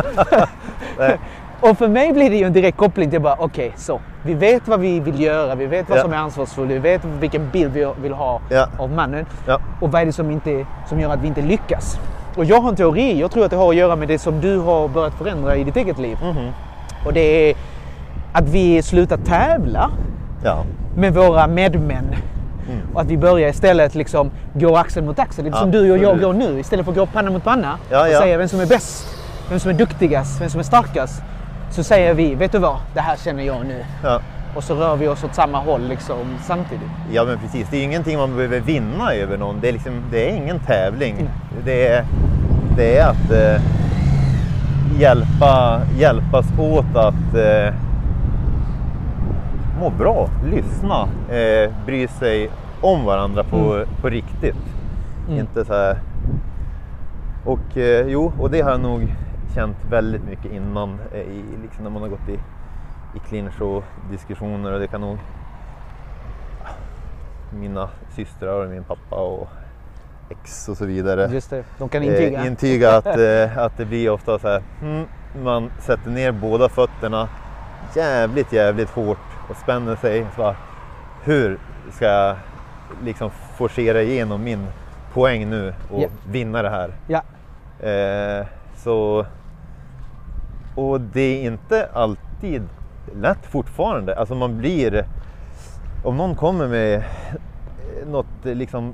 [1.62, 4.00] Och för mig blir det ju en direkt koppling till bara okej så.
[4.24, 6.02] Vi vet vad vi vill göra, vi vet vad Ja.
[6.04, 8.68] som är ansvarsfullt, vi vet vilken bild vi vill ha Ja.
[8.78, 9.26] av mannen.
[9.48, 9.60] Ja.
[9.82, 12.00] Och vad är det som, inte, som gör att vi inte lyckas?
[12.36, 14.42] Och jag har en teori, jag tror att det har att göra med det som
[14.42, 16.18] du har börjat förändra i ditt eget liv.
[16.24, 16.52] Mhm.
[17.06, 17.56] Och det är
[18.34, 19.92] att vi slutar tävla
[20.96, 22.16] med våra medmän.
[22.70, 22.82] Mm.
[22.94, 25.46] Och att vi börjar istället liksom gå axel mot axel.
[25.46, 26.60] Lite som du och jag går nu.
[26.60, 29.08] Istället för att gå panna mot panna och säga vem som är bäst,
[29.50, 31.22] vem som är duktigast, vem som är starkast.
[31.70, 32.78] Så säger vi, vet du vad?
[32.94, 33.86] Det här känner jag nu.
[34.04, 34.22] ja.
[34.56, 36.90] Och så rör vi oss åt samma håll liksom samtidigt.
[37.12, 39.60] Ja men precis, det är ingenting man behöver vinna över någon.
[39.62, 41.16] Det är, liksom, det är ingen tävling.
[41.20, 41.32] Mm.
[41.66, 42.06] Det, är,
[42.78, 43.62] det är att eh,
[45.00, 47.74] hjälpa, hjälpas åt att eh,
[49.80, 52.50] må bra, lyssna, eh, bry sig
[52.82, 54.56] om varandra på, på riktigt.
[55.28, 55.40] Mm.
[55.40, 56.00] Inte så här...
[57.46, 59.16] Och eh, jo, och det har jag nog
[59.56, 62.40] känt väldigt mycket innan, eh, i, liksom när man har gått i,
[63.16, 65.18] i clinch och diskussioner och det kan nog
[67.54, 69.48] mina systrar och min pappa och
[70.30, 72.40] ex och så vidare Just det, de kan intyga.
[72.42, 75.06] eh, intyga att, eh, att det blir ofta så här, mm,
[75.44, 77.30] man sätter ner båda fötterna
[77.96, 79.18] jävligt, jävligt hårt
[79.50, 80.26] och spänner sig.
[80.36, 80.56] Så bara,
[81.24, 81.60] hur
[81.92, 82.36] ska jag
[83.04, 84.68] liksom forcera igenom min
[85.14, 86.08] poäng nu och Ja.
[86.28, 86.94] vinna det här?
[87.08, 87.22] Ja,
[87.88, 89.26] Eh, så,
[90.80, 92.64] och det är inte alltid
[93.16, 94.16] lätt fortfarande.
[94.16, 95.06] Alltså man blir,
[96.04, 97.04] om någon kommer med
[98.08, 98.94] något liksom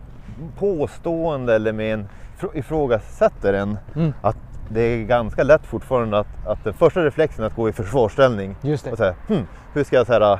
[0.59, 2.07] påstående eller med en
[2.39, 4.13] frå- ifrågasätter en, Mm.
[4.21, 4.37] att
[4.69, 8.55] det är ganska lätt fortfarande att, att den första reflexen är att gå i försvarsställning
[8.61, 8.97] just och det.
[8.97, 10.39] säga, hm, hur ska jag så här,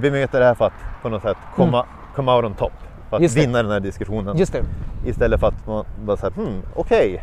[0.00, 2.72] bemöta det här för att på något sätt komma, komma out on top?
[3.10, 3.22] För att Mm.
[3.22, 3.40] Just det.
[3.40, 4.36] vinna den här diskussionen.
[4.36, 4.62] Just det.
[5.06, 7.22] Istället för att man bara säger, hmm, okej.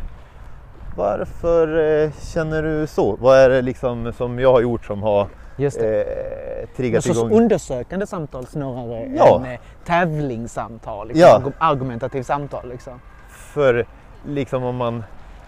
[0.96, 1.68] Varför
[2.04, 3.16] eh, känner du så?
[3.20, 6.02] Vad är det liksom som jag har gjort som har Just det.
[6.02, 7.32] eh, triggat sorts igång?
[7.32, 9.36] undersökande samtal snarare Ja.
[9.44, 11.08] än eh, tävlingssamtal.
[11.08, 11.40] Liksom, Ja.
[11.44, 12.68] argu- Argumentativt samtal.
[12.68, 13.00] Liksom.
[13.28, 13.86] För
[14.26, 15.04] liksom om man,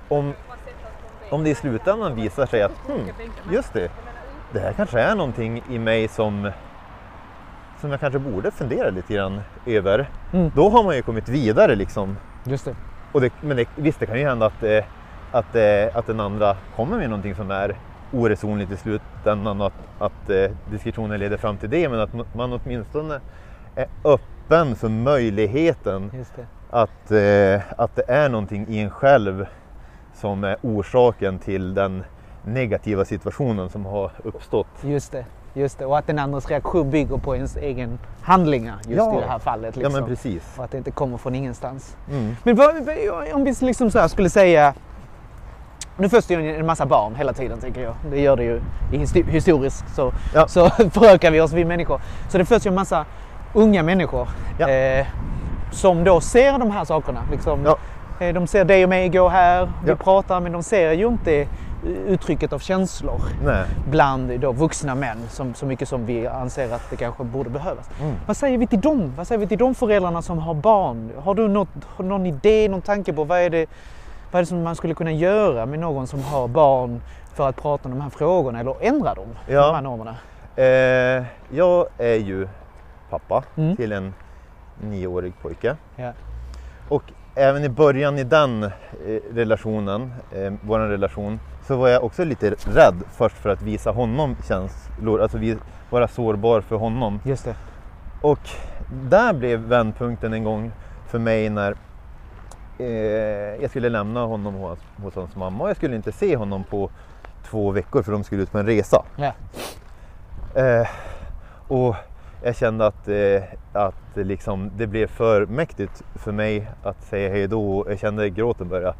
[0.08, 0.32] om,
[1.30, 3.00] om det i slutändan visar sig att, hmm,
[3.52, 3.90] just det,
[4.52, 6.50] det här kanske är någonting i mig som,
[7.80, 10.10] som jag kanske borde fundera lite grann över.
[10.32, 10.50] Mm.
[10.54, 12.16] Då har man ju kommit vidare liksom.
[12.44, 12.74] Just det.
[13.12, 14.84] Och det, men det, visst, det kan ju hända att, eh,
[15.32, 17.76] att, eh, att den andra kommer med någonting som är
[18.12, 21.88] oresonligt i slutändan och att, att eh, diskussionen leder fram till det.
[21.88, 23.20] Men att man åtminstone
[23.74, 26.10] är öppen för möjligheten
[26.70, 29.46] att, eh, att det är någonting i en själv
[30.14, 32.04] som är orsaken till den
[32.44, 34.66] negativa situationen som har uppstått.
[34.82, 35.24] Just det.
[35.54, 35.86] Just det.
[35.86, 39.18] Och att den andras reaktion bygger på ens egen handlingar just Ja.
[39.18, 39.76] i det här fallet.
[39.76, 40.00] Ja Liksom.
[40.00, 40.54] men precis.
[40.58, 41.96] och att det inte kommer från ingenstans.
[42.10, 42.36] Mm.
[42.42, 42.68] Men vad,
[43.32, 44.74] om vi liksom så skulle säga...
[45.98, 47.94] Nu föds det ju en massa barn hela tiden tänker jag.
[48.10, 48.60] Det gör det ju
[49.30, 50.48] historiskt så, Ja.
[50.48, 52.00] så förökar vi oss vi människor.
[52.28, 53.04] Så det föds ju en massa
[53.54, 54.28] unga människor.
[54.58, 54.68] Ja.
[54.68, 55.06] Eh,
[55.72, 57.20] som då ser de här sakerna.
[57.30, 57.78] Liksom, Ja.
[58.26, 61.46] eh, De ser dig och mig gå här, vi pratar, men de ser ju inte
[62.06, 63.64] uttrycket av känslor Nej.
[63.90, 67.90] bland då vuxna män som, så mycket som vi anser att det kanske borde behövas.
[68.00, 68.14] Mm.
[68.26, 69.12] Vad säger vi till dem?
[69.16, 71.10] Vad säger vi till de föräldrarna som har barn?
[71.24, 71.68] Har du något,
[71.98, 73.66] någon idé, någon tanke på vad är, det,
[74.30, 77.00] vad är det som man skulle kunna göra med någon som har barn
[77.34, 79.28] för att prata om de här frågorna eller ändra dem?
[79.46, 79.66] Ja.
[79.66, 80.14] De här normerna?
[80.56, 81.24] Eh,
[81.58, 82.48] jag är ju
[83.10, 83.76] pappa Mm.
[83.76, 84.14] till en
[84.80, 85.76] nioårig pojke.
[85.96, 86.12] Ja.
[86.88, 87.02] Och
[87.34, 88.70] även i början i den eh,
[89.34, 94.36] relationen, eh, vår relation, så var jag också lite rädd först för att visa honom
[94.48, 95.56] känslor, alltså vi,
[95.90, 97.20] vara sårbar för honom.
[97.24, 97.54] Just det.
[98.22, 98.40] Och
[99.10, 100.72] där blev vändpunkten en gång
[101.06, 101.74] för mig när
[103.60, 106.90] jag skulle lämna honom hos, hos hans mamma och jag skulle inte se honom på
[107.44, 109.04] två veckor för de skulle ut på en resa.
[109.16, 109.32] Ja.
[110.62, 110.88] Eh,
[111.68, 111.94] och
[112.42, 117.48] jag kände att, eh, att liksom, det blev för mäktigt för mig att säga hej
[117.48, 117.86] då.
[117.88, 118.94] Jag kände gråten börja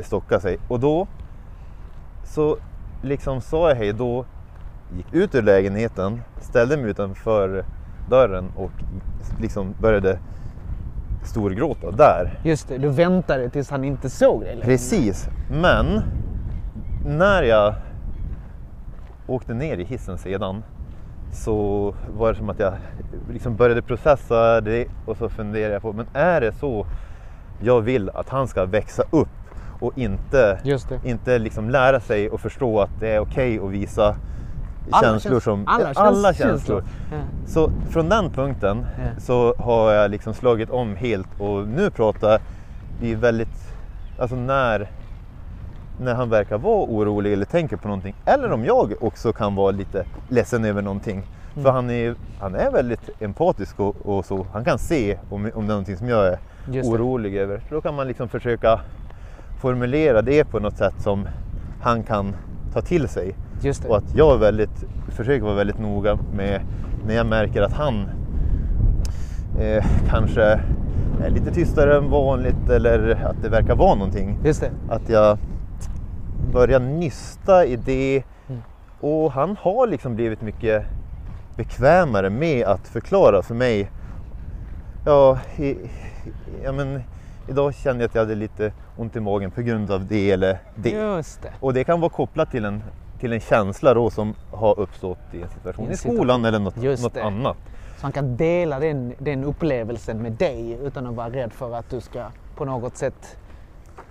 [0.00, 0.58] stocka sig.
[0.68, 1.06] Och då
[2.24, 2.56] så
[3.02, 4.24] liksom sa jag hej då,
[4.96, 7.64] gick ut ur lägenheten, ställde mig utanför
[8.08, 8.70] dörren och
[9.40, 10.18] liksom började
[11.26, 12.38] storgråta där.
[12.42, 14.64] Just det, du väntade tills han inte såg dig längre.
[14.64, 16.02] Precis, men
[17.06, 17.74] när jag
[19.26, 20.62] åkte ner i hissen sedan
[21.32, 22.74] så var det som att jag
[23.32, 26.86] liksom började processa det och så funderade jag på, men är det så
[27.60, 29.28] jag vill att han ska växa upp
[29.80, 30.58] och inte,
[31.04, 34.16] inte liksom lära sig och förstå att det är okej att visa
[34.90, 36.80] Alla känslor käns- som alla alla käns- känslor.
[36.80, 36.82] känslor.
[37.12, 37.16] Ja.
[37.46, 39.20] Så från den punkten Ja.
[39.20, 42.40] så har jag liksom slagit om helt och nu pratar
[43.00, 43.72] vi väldigt,
[44.18, 44.90] alltså när,
[46.00, 48.14] när han verkar vara orolig eller tänker på någonting.
[48.24, 51.16] Eller om jag också kan vara lite ledsen över någonting.
[51.52, 51.64] Mm.
[51.64, 54.46] För han är, han är väldigt empatisk och, och så.
[54.52, 56.38] Han kan se om, om det är någonting som jag är
[56.84, 57.60] orolig över.
[57.68, 58.80] Så då kan man liksom försöka
[59.60, 61.28] formulera det på något sätt som
[61.82, 62.36] han kan
[62.72, 63.34] ta till sig.
[63.88, 66.60] Och att jag är väldigt, försöker vara väldigt noga med
[67.06, 68.08] när jag märker att han
[69.60, 70.60] eh, kanske
[71.22, 74.38] är lite tystare än vanligt eller att det verkar vara någonting.
[74.44, 74.70] Just det.
[74.88, 75.38] Att jag
[76.52, 78.22] börjar nysta i det.
[78.48, 78.62] Mm.
[79.00, 80.84] Och han har liksom blivit mycket
[81.56, 83.90] bekvämare med att förklara för mig.
[85.04, 85.76] Ja, i,
[86.64, 87.02] ja men
[87.48, 90.58] idag kände jag att jag hade lite ont i magen på grund av det eller
[90.74, 90.90] det.
[90.90, 91.52] Just det.
[91.60, 92.82] Och det kan vara kopplat till en,
[93.20, 97.16] till en känsla då som har uppstått i en situation I skolan eller något, något
[97.16, 97.56] annat.
[97.96, 101.90] Så han kan dela den, den upplevelsen med dig utan att vara rädd för att
[101.90, 102.24] du ska
[102.56, 103.36] på något sätt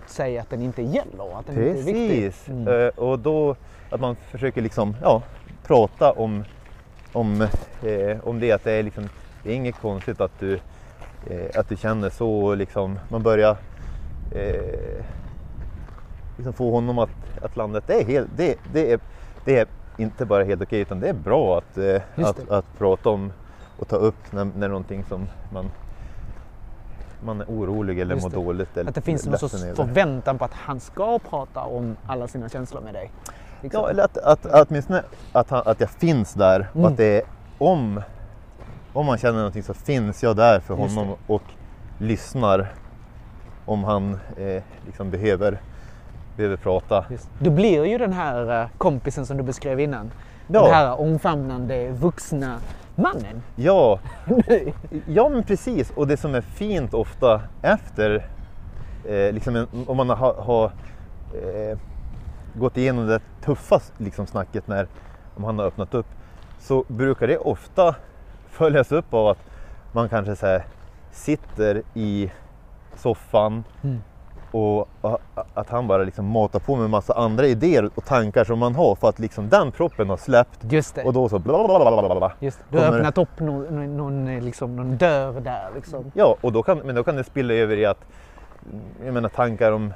[0.08, 1.40] säga att den inte gäller.
[1.40, 2.24] Att den inte är viktig.
[2.24, 2.50] Precis.
[2.50, 2.68] Mm.
[2.68, 3.56] Eh, och då
[3.90, 5.22] att man försöker liksom, ja,
[5.64, 6.44] prata om,
[7.14, 7.42] om,
[7.84, 8.52] eh, om det.
[8.52, 9.10] Att det är, liksom,
[9.44, 10.54] det är inget konstigt att du,
[11.30, 12.56] eh, att du känner så.
[12.56, 13.58] Liksom, man börjar
[14.32, 15.06] eh,
[16.36, 17.10] liksom få honom att,
[17.42, 17.82] att landa.
[17.88, 19.00] Det är, helt, det, det, är,
[19.46, 19.68] det är
[19.98, 23.32] inte bara helt okej utan det är bra att, eh, att, att prata om
[23.80, 25.72] och ta upp när, när någonting som man
[27.26, 28.78] man är orolig eller mår dåligt.
[28.78, 32.50] Eller Att det finns någon sorts förväntan på att han ska prata om alla sina
[32.50, 33.12] känslor med dig.
[33.62, 33.82] Liksom.
[33.82, 36.86] Ja, eller att, att, att, åtminstone att, han, att jag finns där Mm.
[36.86, 37.24] och att det är
[37.58, 38.02] om,
[38.94, 41.44] om man känner någonting så finns jag där för honom och
[41.98, 42.74] lyssnar
[43.66, 45.62] om han eh, liksom behöver,
[46.36, 47.06] behöver prata.
[47.10, 47.30] Just.
[47.40, 50.12] Du blir ju den här eh, kompisen som du beskrev innan.
[50.48, 50.64] Ja.
[50.64, 52.58] Den här omfamnande vuxna
[52.96, 53.42] mannen.
[53.56, 54.00] Ja,
[55.08, 55.92] ja men precis.
[55.92, 58.26] Och det som är fint ofta efter,
[59.06, 60.66] eh, liksom en, om man har, har
[61.34, 61.78] eh,
[62.54, 64.88] gått igenom det tuffa liksom, snacket när
[65.36, 66.08] om han har öppnat upp,
[66.60, 67.96] så brukar det ofta
[68.50, 69.40] följas upp av att
[69.92, 70.66] man kanske så här,
[71.12, 72.32] sitter i
[72.96, 74.02] soffan Mm.
[74.56, 74.90] Och
[75.54, 78.96] att han bara liksom matar på med massa andra idéer och tankar som man har
[78.96, 81.04] för att liksom den proppen har släppt Just det.
[81.04, 82.32] och då så bla bla bla bla bla.
[82.40, 82.78] Just det.
[82.78, 85.70] Du har öppnat upp någon, någon, liksom, någon dörr där.
[85.76, 86.12] Liksom.
[86.14, 88.06] Ja, och då kan, men då kan det spilla över i att
[89.06, 89.94] jag menar, tankar om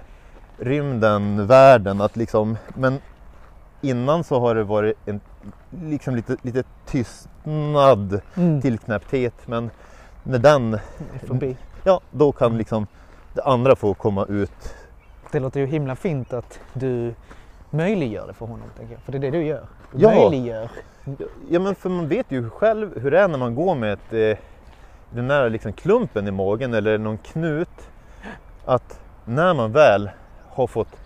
[0.58, 2.02] rymden, världen.
[2.02, 3.00] Att liksom, men
[3.82, 5.20] innan så har det varit en
[5.84, 8.62] liksom lite, lite tystnad, Mm.
[8.62, 9.34] tillknäppthet.
[9.46, 9.70] Men
[10.24, 10.80] när den,
[11.28, 11.58] Förbi.
[11.84, 12.88] ja då kan liksom
[13.34, 14.76] det andra få komma ut.
[15.32, 17.14] Det låter ju himla fint att du
[17.70, 18.68] möjliggör det för honom.
[18.78, 19.02] Tänker jag.
[19.02, 19.66] För det är det du gör.
[19.94, 20.10] Du Ja.
[20.16, 20.70] möjliggör.
[21.50, 24.14] Ja men för man vet ju själv hur det är när man går med ett,
[24.14, 24.44] eh,
[25.10, 27.90] den där liksom klumpen i magen eller någon knut.
[28.66, 30.10] Att när man väl
[30.50, 30.98] har fått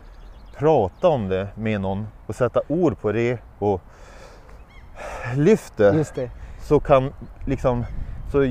[0.58, 3.82] prata om det med någon och sätta ord på det och
[5.36, 6.30] lyfter Just det.
[6.62, 7.14] så kan
[7.48, 7.86] liksom,
[8.32, 8.44] så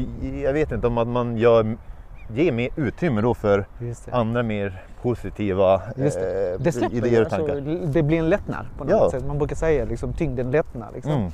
[0.42, 1.76] jag vet inte om att man gör
[2.34, 3.64] ge mer utrymme då för
[4.10, 6.52] andra mer positiva Just det.
[6.52, 7.56] eh, Det släpper idéer och tankar.
[7.56, 9.10] alltså, det blir en lättnad på något Ja.
[9.10, 9.26] sätt.
[9.26, 10.88] Man brukar säga liksom, tyngden lättnar.
[10.94, 11.12] Liksom.
[11.12, 11.30] Mm.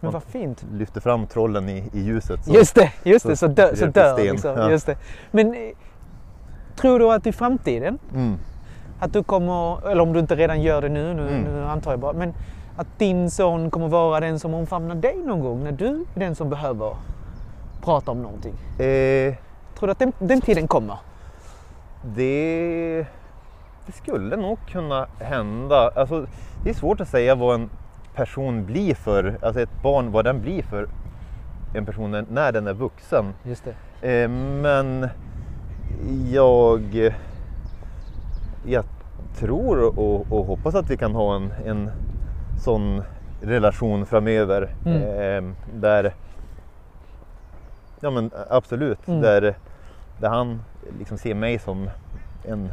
[0.00, 0.64] Men vad fint.
[0.72, 2.44] Lyfter fram trollen i, i ljuset.
[2.44, 2.54] Så.
[2.54, 3.36] Just det, just det.
[3.36, 4.58] så Så, dö, så dör liksom.
[4.58, 4.70] Ja.
[4.70, 4.96] Just det.
[5.30, 5.60] Men eh,
[6.76, 8.34] tror du att i framtiden, Mm.
[9.00, 11.42] att du kommer, eller om du inte redan gör det nu, nu, Mm.
[11.42, 12.34] nu antar jag bara, men
[12.76, 16.34] att din son kommer vara den som omfamnar dig någon gång när du är den
[16.34, 16.96] som behöver
[17.84, 18.54] prata om någonting?
[18.78, 19.34] Eh,
[19.80, 20.96] Tror du att den, den tiden kommer?
[22.02, 23.06] det,
[23.86, 25.90] det skulle nog kunna hända.
[25.96, 26.26] Alltså,
[26.64, 27.70] det är svårt att säga vad en
[28.14, 30.88] person blir för, alltså ett barn, vad den blir för
[31.74, 33.34] en person när- den är vuxen.
[33.42, 33.64] Just
[34.00, 34.08] det.
[34.22, 34.28] Eh,
[34.62, 35.08] men
[36.30, 37.10] jag,
[38.66, 38.84] jag
[39.36, 41.90] tror och, och hoppas att vi kan ha en, en
[42.64, 43.02] sån
[43.42, 44.74] relation framöver.
[44.86, 45.02] Mm.
[45.02, 46.14] Eh, där,
[48.00, 49.20] ja men absolut, Mm.
[49.20, 49.54] där,
[50.20, 50.62] där han
[50.98, 51.90] liksom ser mig som
[52.44, 52.72] en,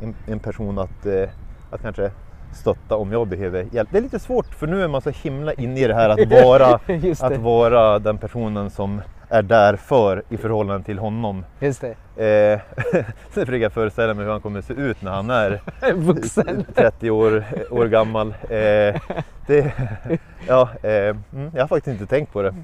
[0.00, 1.28] en, en person att, eh,
[1.70, 2.10] att kanske
[2.52, 3.88] stötta om jag behöver hjälp.
[3.92, 6.28] Det är lite svårt för nu är man så himla inne i det här att
[6.44, 6.80] vara,
[7.20, 9.00] att vara den personen som
[9.30, 11.44] är där för i förhållande till honom.
[11.60, 11.90] Just det.
[12.24, 12.60] Eh,
[13.30, 15.60] sen försöker jag föreställa mig hur han kommer se ut när han är
[15.94, 16.64] Vuxen.
[16.74, 18.34] 30 år, år gammal.
[18.42, 19.00] Eh,
[19.46, 19.72] det,
[20.48, 22.54] ja, eh, mm, jag har faktiskt inte tänkt på det.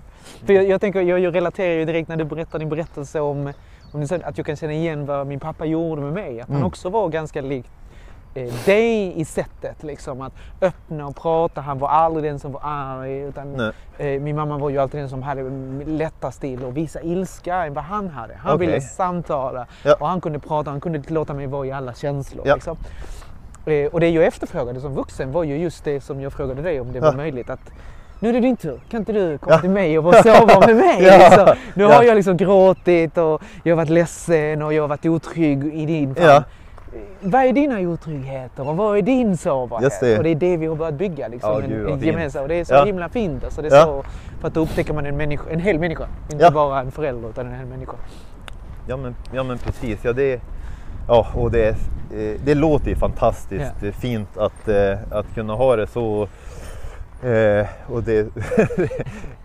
[0.46, 3.52] För jag, jag, tänker, jag, jag relaterar ju direkt när du berättar din berättelse om,
[3.92, 6.40] om att jag kan känna igen vad min pappa gjorde med mig.
[6.40, 6.66] Att han Mm.
[6.66, 7.85] också var ganska lik eh,
[8.64, 9.82] dig i sättet.
[9.82, 11.60] Liksom, att öppna och prata.
[11.60, 13.18] Han var aldrig den som var arg.
[13.20, 13.60] Utan,
[13.98, 15.42] eh, min mamma var ju alltid den som hade
[15.86, 18.34] lättast till att visa ilska än vad han hade.
[18.34, 18.66] Han Okej.
[18.66, 19.96] ville samtala Ja.
[20.00, 20.70] och han kunde prata.
[20.70, 22.42] Han kunde låta mig vara i alla känslor.
[22.46, 22.54] Ja.
[22.54, 22.76] Liksom.
[23.66, 26.80] Eh, och det jag efterfrågade som vuxen var ju just det som jag frågade dig
[26.80, 27.16] om det var Ja.
[27.16, 27.50] möjligt.
[27.50, 27.60] Att
[28.20, 28.80] nu är det din tur.
[28.90, 31.18] Kan inte du komma till mig och vara sårbar med mig?
[31.18, 31.48] Liksom?
[31.74, 35.64] Nu har jag liksom gråtit och jag har varit ledsen och jag har varit otrygg
[35.74, 36.44] i din famn.
[37.20, 39.92] Vad är dina otryggheter och vad är din sårbarhet?
[40.00, 40.16] Det.
[40.18, 41.28] Och det är det vi har börjat bygga.
[41.28, 42.42] Liksom, Ja, en, en gemensam.
[42.42, 42.84] Och det är så Ja.
[42.84, 43.44] himla fint.
[43.44, 43.84] Alltså, det är Ja.
[43.84, 44.04] så,
[44.40, 46.06] för att då upptäcker man en, människa, en hel människa.
[46.32, 46.50] Inte Ja.
[46.50, 47.92] bara en förälder utan en hel människa.
[48.88, 49.98] Ja men, ja, men precis.
[50.04, 50.40] Ja, det,
[51.08, 55.86] ja, och det, eh, det låter ju fantastiskt fint att, eh, att kunna ha det
[55.86, 56.28] så.
[57.22, 58.26] Eh, och det,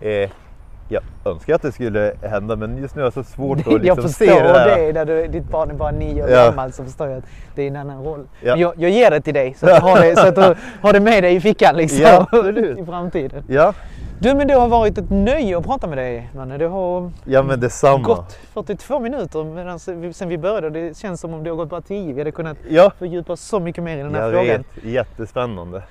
[0.92, 3.84] jag önskar att det skulle hända men just nu är det så svårt att liksom
[3.86, 4.52] jag se förstår det.
[4.52, 4.92] det, här.
[4.92, 6.44] när du, ditt barn är bara nio år Ja.
[6.50, 7.24] gammal så förstår jag att
[7.54, 8.24] det är en annan roll.
[8.40, 8.52] Ja.
[8.52, 10.54] Men jag, jag ger det till dig så att, du har det, så att du
[10.82, 12.26] har det med dig i fickan liksom, Ja,
[12.78, 13.44] i framtiden.
[13.48, 13.74] Ja,
[14.20, 16.58] Du, men det har varit ett nöje att prata med dig, Manne.
[16.58, 18.04] Det har ja men detsamma.
[18.04, 20.70] gått 42 minuter medan vi- sen vi började.
[20.70, 22.12] Det känns som om det har gått bara 10.
[22.12, 24.64] Vi hade kunnat Ja, fördjupa så mycket mer i den här jag frågan.
[24.74, 24.84] vet.
[24.84, 25.82] Jättespännande.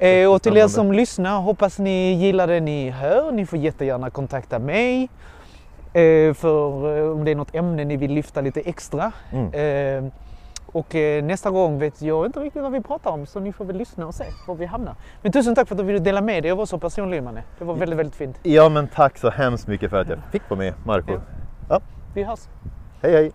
[0.00, 3.32] Eh, och till er som lyssnar, hoppas ni gillar det ni hör.
[3.32, 5.08] Ni får jättegärna kontakta mig.
[5.92, 9.12] Eh, för eh, om det är något ämne ni vill lyfta lite extra.
[9.32, 10.04] Mm.
[10.04, 10.12] Eh,
[10.72, 13.64] och eh, nästa gång vet jag inte riktigt vad vi pratar om så ni får
[13.64, 14.94] väl lyssna och se var vi hamnar.
[15.22, 17.42] Men tusen tack för att du ville dela med dig och vara så personlig Manne.
[17.58, 18.36] Det var väldigt, väldigt fint.
[18.42, 21.12] Ja men tack så hemskt mycket för att jag fick vara med Marco.
[21.12, 21.20] Ja.
[21.68, 21.80] Ja.
[22.14, 22.40] Vi hörs.
[23.02, 23.32] Hej hej!